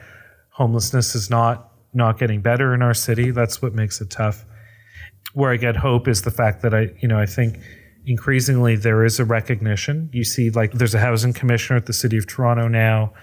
homelessness 0.52 1.16
is 1.16 1.30
not 1.30 1.70
not 1.94 2.18
getting 2.18 2.42
better 2.42 2.74
in 2.74 2.82
our 2.82 2.94
city. 2.94 3.32
That's 3.32 3.62
what 3.62 3.74
makes 3.74 4.02
it 4.02 4.10
tough. 4.10 4.46
where 5.34 5.52
I 5.52 5.58
get 5.58 5.76
hope 5.76 6.08
is 6.08 6.24
the 6.24 6.32
fact 6.32 6.62
that 6.62 6.74
I, 6.74 6.90
you 7.00 7.08
know, 7.08 7.20
I 7.20 7.26
think 7.26 7.60
increasingly 8.06 8.76
there 8.76 9.06
is 9.06 9.20
a 9.20 9.26
recognition. 9.26 10.10
You 10.12 10.24
see, 10.24 10.50
like, 10.50 10.74
there's 10.74 10.94
a 10.96 11.00
housing 11.00 11.34
commissioner 11.34 11.78
at 11.78 11.86
the 11.86 11.94
city 11.94 12.18
of 12.18 12.28
Toronto 12.28 12.68
now. 12.68 13.14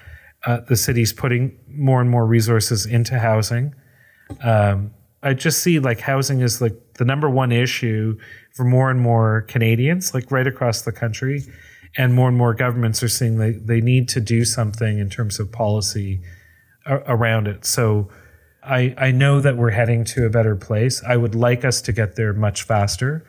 Uh, 0.46 0.60
the 0.68 0.76
city's 0.76 1.12
putting 1.12 1.58
more 1.68 2.00
and 2.00 2.08
more 2.08 2.24
resources 2.24 2.86
into 2.86 3.18
housing. 3.18 3.74
Um, 4.42 4.92
I 5.22 5.34
just 5.34 5.62
see 5.62 5.78
like 5.78 6.00
housing 6.00 6.40
is 6.40 6.60
like 6.60 6.76
the 6.94 7.04
number 7.04 7.28
one 7.28 7.52
issue 7.52 8.18
for 8.54 8.64
more 8.64 8.90
and 8.90 9.00
more 9.00 9.42
Canadians, 9.48 10.14
like 10.14 10.30
right 10.30 10.46
across 10.46 10.82
the 10.82 10.92
country. 10.92 11.42
And 11.96 12.14
more 12.14 12.28
and 12.28 12.36
more 12.36 12.54
governments 12.54 13.02
are 13.02 13.08
seeing 13.08 13.38
they, 13.38 13.52
they 13.52 13.80
need 13.80 14.08
to 14.10 14.20
do 14.20 14.44
something 14.44 14.98
in 14.98 15.08
terms 15.08 15.40
of 15.40 15.50
policy 15.50 16.20
around 16.86 17.48
it. 17.48 17.64
So 17.64 18.08
I, 18.62 18.94
I 18.98 19.10
know 19.10 19.40
that 19.40 19.56
we're 19.56 19.70
heading 19.70 20.04
to 20.04 20.26
a 20.26 20.30
better 20.30 20.54
place. 20.54 21.02
I 21.02 21.16
would 21.16 21.34
like 21.34 21.64
us 21.64 21.80
to 21.82 21.92
get 21.92 22.16
there 22.16 22.32
much 22.32 22.62
faster. 22.62 23.24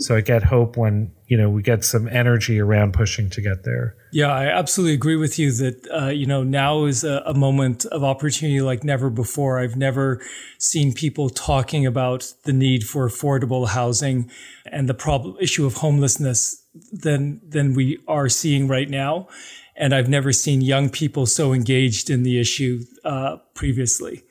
So 0.00 0.16
I 0.16 0.22
get 0.22 0.42
hope 0.42 0.76
when 0.76 1.12
you 1.26 1.36
know 1.36 1.50
we 1.50 1.62
get 1.62 1.84
some 1.84 2.08
energy 2.08 2.58
around 2.58 2.94
pushing 2.94 3.28
to 3.30 3.42
get 3.42 3.64
there. 3.64 3.94
Yeah, 4.12 4.32
I 4.32 4.46
absolutely 4.46 4.94
agree 4.94 5.16
with 5.16 5.38
you 5.38 5.52
that 5.52 5.88
uh, 5.90 6.06
you 6.06 6.26
know 6.26 6.42
now 6.42 6.84
is 6.86 7.04
a, 7.04 7.22
a, 7.26 7.34
moment 7.34 7.84
of 7.86 8.02
opportunity 8.02 8.60
like 8.62 8.82
never 8.82 9.10
before. 9.10 9.58
I've 9.58 9.76
never 9.76 10.20
seen 10.58 10.94
people 10.94 11.28
talking 11.28 11.84
about 11.84 12.32
the 12.44 12.52
need 12.52 12.84
for 12.84 13.08
affordable 13.08 13.68
housing 13.68 14.30
and 14.72 14.88
the 14.88 14.94
problem 14.94 15.36
issue 15.38 15.66
of 15.66 15.74
homelessness 15.74 16.64
than 16.92 17.40
than 17.46 17.74
we 17.74 17.98
are 18.08 18.28
seeing 18.28 18.68
right 18.68 18.88
now. 18.88 19.28
And 19.76 19.94
I've 19.94 20.08
never 20.08 20.32
seen 20.32 20.60
young 20.60 20.90
people 20.90 21.26
so 21.26 21.52
engaged 21.52 22.10
in 22.10 22.22
the 22.22 22.40
issue 22.40 22.84
uh, 23.04 23.36
previously. 23.54 24.22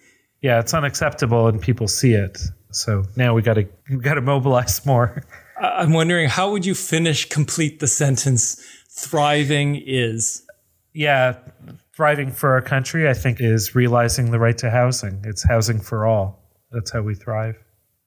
Yeah, 0.41 0.60
it's 0.60 0.73
unacceptable, 0.73 1.47
and 1.47 1.62
people 1.62 1.88
see 1.88 2.13
it. 2.13 2.39
So 2.71 3.03
now 3.15 3.34
we 3.34 3.41
got 3.41 3.55
to 3.55 3.67
we 3.89 3.97
got 3.97 4.15
to 4.15 4.21
mobilize 4.21 4.86
more. 4.86 5.23
I'm 5.62 5.93
wondering 5.93 6.30
how 6.30 6.52
would 6.52 6.65
you 6.65 6.76
finish 6.76 7.28
complete 7.30 7.80
the 7.80 7.88
sentence 7.88 8.63
thriving 8.89 9.82
is 9.86 10.43
yeah 10.93 11.38
thriving 11.95 12.32
for 12.32 12.52
our 12.52 12.62
country 12.62 13.10
I 13.10 13.13
think 13.13 13.41
is 13.41 13.76
realizing 13.76 14.32
the 14.32 14.39
right 14.39 14.58
to 14.60 14.69
housing. 14.69 15.22
It's 15.26 15.43
housing 15.48 15.80
for 15.80 16.06
all. 16.06 16.39
That's 16.72 16.91
how 16.91 17.02
we 17.02 17.15
thrive. 17.15 17.56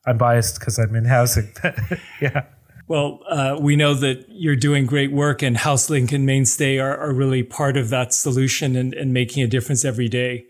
I'm 0.07 0.19
biased 0.19 0.59
because 0.59 0.79
I'm 0.79 0.95
in 0.95 1.05
housing. 1.05 1.53
Yeah. 2.21 2.45
Well, 2.88 3.21
uh, 3.29 3.57
we 3.61 3.77
know 3.77 3.95
that 3.95 4.27
you're 4.29 4.57
doing 4.57 4.87
great 4.87 5.12
work, 5.12 5.41
and 5.41 5.57
HouseLink 5.57 6.12
and 6.12 6.27
Mainstay 6.27 6.79
are, 6.79 6.97
are 6.99 7.15
really 7.15 7.43
part 7.43 7.77
of 7.77 7.88
that 7.91 8.12
solution 8.12 8.77
and, 8.77 8.93
and 8.93 9.15
making 9.15 9.43
a 9.43 9.47
difference 9.47 9.85
every 9.85 10.09
day. 10.09 10.45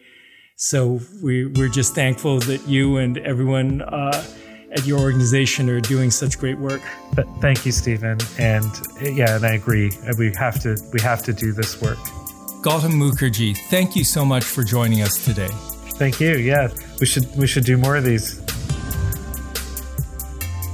So 0.56 1.00
we, 1.22 1.46
we're 1.46 1.68
just 1.68 1.94
thankful 1.94 2.38
that 2.40 2.66
you 2.66 2.96
and 2.96 3.18
everyone 3.18 3.82
uh, 3.82 4.24
at 4.72 4.86
your 4.86 5.00
organization 5.00 5.68
are 5.70 5.80
doing 5.80 6.10
such 6.10 6.38
great 6.38 6.58
work. 6.58 6.82
But 7.14 7.26
thank 7.40 7.64
you, 7.66 7.72
Stephen. 7.72 8.18
And 8.38 8.70
yeah, 9.00 9.36
and 9.36 9.44
I 9.44 9.54
agree. 9.54 9.92
We 10.18 10.32
have 10.34 10.60
to 10.62 10.76
we 10.92 11.00
have 11.00 11.22
to 11.24 11.32
do 11.32 11.52
this 11.52 11.80
work. 11.80 11.98
Gautam 12.62 12.92
Mukherjee, 12.92 13.56
thank 13.68 13.96
you 13.96 14.04
so 14.04 14.24
much 14.24 14.44
for 14.44 14.62
joining 14.62 15.02
us 15.02 15.24
today. 15.24 15.50
Thank 15.98 16.20
you. 16.20 16.36
Yeah, 16.36 16.72
we 17.00 17.06
should 17.06 17.34
we 17.36 17.46
should 17.46 17.64
do 17.64 17.76
more 17.76 17.96
of 17.96 18.04
these. 18.04 18.40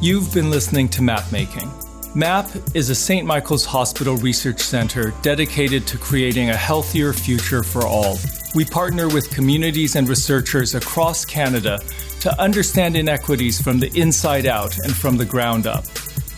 You've 0.01 0.33
been 0.33 0.51
listening 0.51 0.89
to 0.91 1.03
Map 1.03 1.31
Making. 1.33 1.71
MAP 2.15 2.49
is 2.75 2.89
a 2.89 2.95
St. 2.95 3.27
Michael's 3.27 3.65
Hospital 3.65 4.17
research 4.17 4.61
center 4.61 5.13
dedicated 5.23 5.87
to 5.89 5.99
creating 5.99 6.51
a 6.51 6.57
healthier 6.57 7.13
future 7.13 7.63
for 7.63 7.87
all. 7.87 8.17
We 8.55 8.65
partner 8.65 9.09
with 9.09 9.31
communities 9.31 9.95
and 9.95 10.09
researchers 10.09 10.75
across 10.75 11.25
Canada 11.25 11.81
to 12.21 12.41
understand 12.41 12.97
inequities 12.97 13.61
from 13.61 13.79
the 13.79 13.91
inside 13.99 14.47
out 14.47 14.79
and 14.79 14.95
from 14.95 15.17
the 15.17 15.25
ground 15.25 15.67
up. 15.67 15.85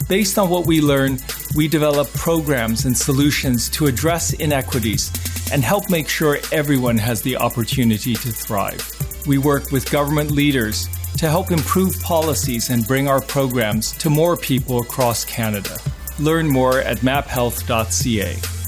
Based 0.08 0.38
on 0.38 0.50
what 0.50 0.66
we 0.66 0.80
learn, 0.80 1.20
we 1.54 1.68
develop 1.68 2.12
programs 2.14 2.84
and 2.84 2.96
solutions 2.96 3.68
to 3.70 3.86
address 3.86 4.32
inequities 4.32 5.12
and 5.52 5.62
help 5.62 5.88
make 5.88 6.08
sure 6.08 6.38
everyone 6.50 6.98
has 6.98 7.22
the 7.22 7.36
opportunity 7.36 8.14
to 8.14 8.32
thrive. 8.32 8.84
We 9.26 9.38
work 9.38 9.70
with 9.70 9.90
government 9.90 10.32
leaders 10.32 10.88
to 11.18 11.28
help 11.28 11.52
improve 11.52 12.00
policies 12.00 12.70
and 12.70 12.86
bring 12.86 13.08
our 13.08 13.20
programs 13.20 13.92
to 13.98 14.10
more 14.10 14.36
people 14.36 14.80
across 14.80 15.24
Canada. 15.24 15.78
Learn 16.18 16.48
more 16.48 16.80
at 16.80 16.98
maphealth.ca. 16.98 18.59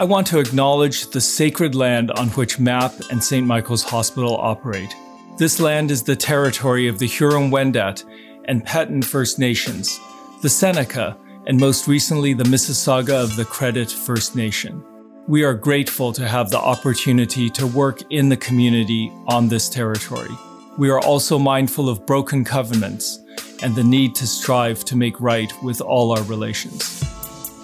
I 0.00 0.04
want 0.04 0.26
to 0.28 0.38
acknowledge 0.38 1.08
the 1.08 1.20
sacred 1.20 1.74
land 1.74 2.10
on 2.12 2.28
which 2.28 2.58
MAP 2.58 2.94
and 3.10 3.22
St. 3.22 3.46
Michael's 3.46 3.82
Hospital 3.82 4.34
operate. 4.34 4.90
This 5.36 5.60
land 5.60 5.90
is 5.90 6.02
the 6.02 6.16
territory 6.16 6.88
of 6.88 6.98
the 6.98 7.06
Huron 7.06 7.50
Wendat 7.50 8.02
and 8.46 8.64
Petun 8.64 9.04
First 9.04 9.38
Nations, 9.38 10.00
the 10.40 10.48
Seneca, 10.48 11.18
and 11.46 11.60
most 11.60 11.86
recently 11.86 12.32
the 12.32 12.44
Mississauga 12.44 13.22
of 13.22 13.36
the 13.36 13.44
Credit 13.44 13.90
First 13.90 14.34
Nation. 14.34 14.82
We 15.28 15.44
are 15.44 15.52
grateful 15.52 16.14
to 16.14 16.26
have 16.26 16.48
the 16.48 16.58
opportunity 16.58 17.50
to 17.50 17.66
work 17.66 18.00
in 18.08 18.30
the 18.30 18.38
community 18.38 19.12
on 19.26 19.48
this 19.48 19.68
territory. 19.68 20.34
We 20.78 20.88
are 20.88 21.00
also 21.00 21.38
mindful 21.38 21.90
of 21.90 22.06
broken 22.06 22.42
covenants 22.42 23.18
and 23.62 23.76
the 23.76 23.84
need 23.84 24.14
to 24.14 24.26
strive 24.26 24.82
to 24.86 24.96
make 24.96 25.20
right 25.20 25.52
with 25.62 25.82
all 25.82 26.16
our 26.16 26.22
relations. 26.22 27.04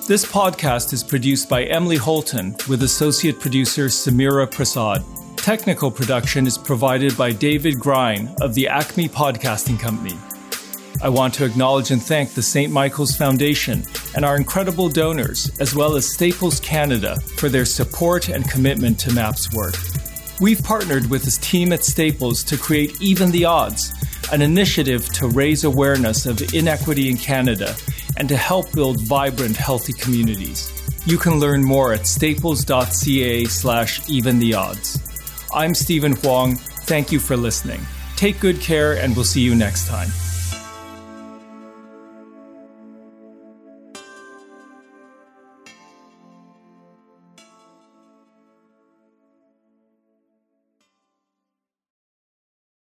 This 0.08 0.24
podcast 0.24 0.92
is 0.92 1.02
produced 1.02 1.48
by 1.48 1.64
Emily 1.64 1.96
Holton 1.96 2.54
with 2.68 2.84
associate 2.84 3.40
producer 3.40 3.86
Samira 3.86 4.48
Prasad 4.48 5.02
Technical 5.36 5.90
production 5.90 6.46
is 6.46 6.56
provided 6.56 7.16
by 7.16 7.32
David 7.32 7.80
Grine 7.80 8.32
of 8.40 8.54
the 8.54 8.68
Acme 8.68 9.08
Podcasting 9.08 9.80
Company. 9.80 10.16
I 11.02 11.08
want 11.08 11.34
to 11.34 11.44
acknowledge 11.44 11.90
and 11.90 12.00
thank 12.00 12.34
the 12.34 12.42
St. 12.42 12.72
Michael's 12.72 13.16
Foundation 13.16 13.84
and 14.14 14.24
our 14.24 14.36
incredible 14.36 14.88
donors, 14.88 15.50
as 15.58 15.74
well 15.74 15.96
as 15.96 16.12
Staples 16.12 16.60
Canada, 16.60 17.16
for 17.36 17.48
their 17.48 17.64
support 17.64 18.28
and 18.28 18.48
commitment 18.48 19.00
to 19.00 19.12
MAP's 19.12 19.52
work. 19.52 19.74
We've 20.40 20.62
partnered 20.62 21.10
with 21.10 21.24
this 21.24 21.38
team 21.38 21.72
at 21.72 21.82
Staples 21.82 22.44
to 22.44 22.56
create 22.56 23.00
Even 23.00 23.32
the 23.32 23.44
Odds, 23.44 23.92
an 24.32 24.40
initiative 24.40 25.12
to 25.14 25.28
raise 25.28 25.64
awareness 25.64 26.26
of 26.26 26.54
inequity 26.54 27.08
in 27.08 27.16
Canada 27.16 27.74
and 28.16 28.28
to 28.28 28.36
help 28.36 28.72
build 28.72 29.00
vibrant, 29.00 29.56
healthy 29.56 29.92
communities. 29.92 30.72
You 31.06 31.18
can 31.18 31.38
learn 31.38 31.62
more 31.62 31.92
at 31.92 32.06
staples.ca 32.06 33.44
slash 33.44 34.08
even 34.08 34.38
the 34.38 34.54
odds. 34.54 34.98
I'm 35.54 35.74
Stephen 35.74 36.16
Hwang. 36.16 36.56
Thank 36.56 37.12
you 37.12 37.20
for 37.20 37.36
listening. 37.36 37.80
Take 38.16 38.40
good 38.40 38.60
care, 38.60 38.94
and 38.94 39.14
we'll 39.14 39.24
see 39.24 39.42
you 39.42 39.54
next 39.54 39.86
time. 39.86 40.08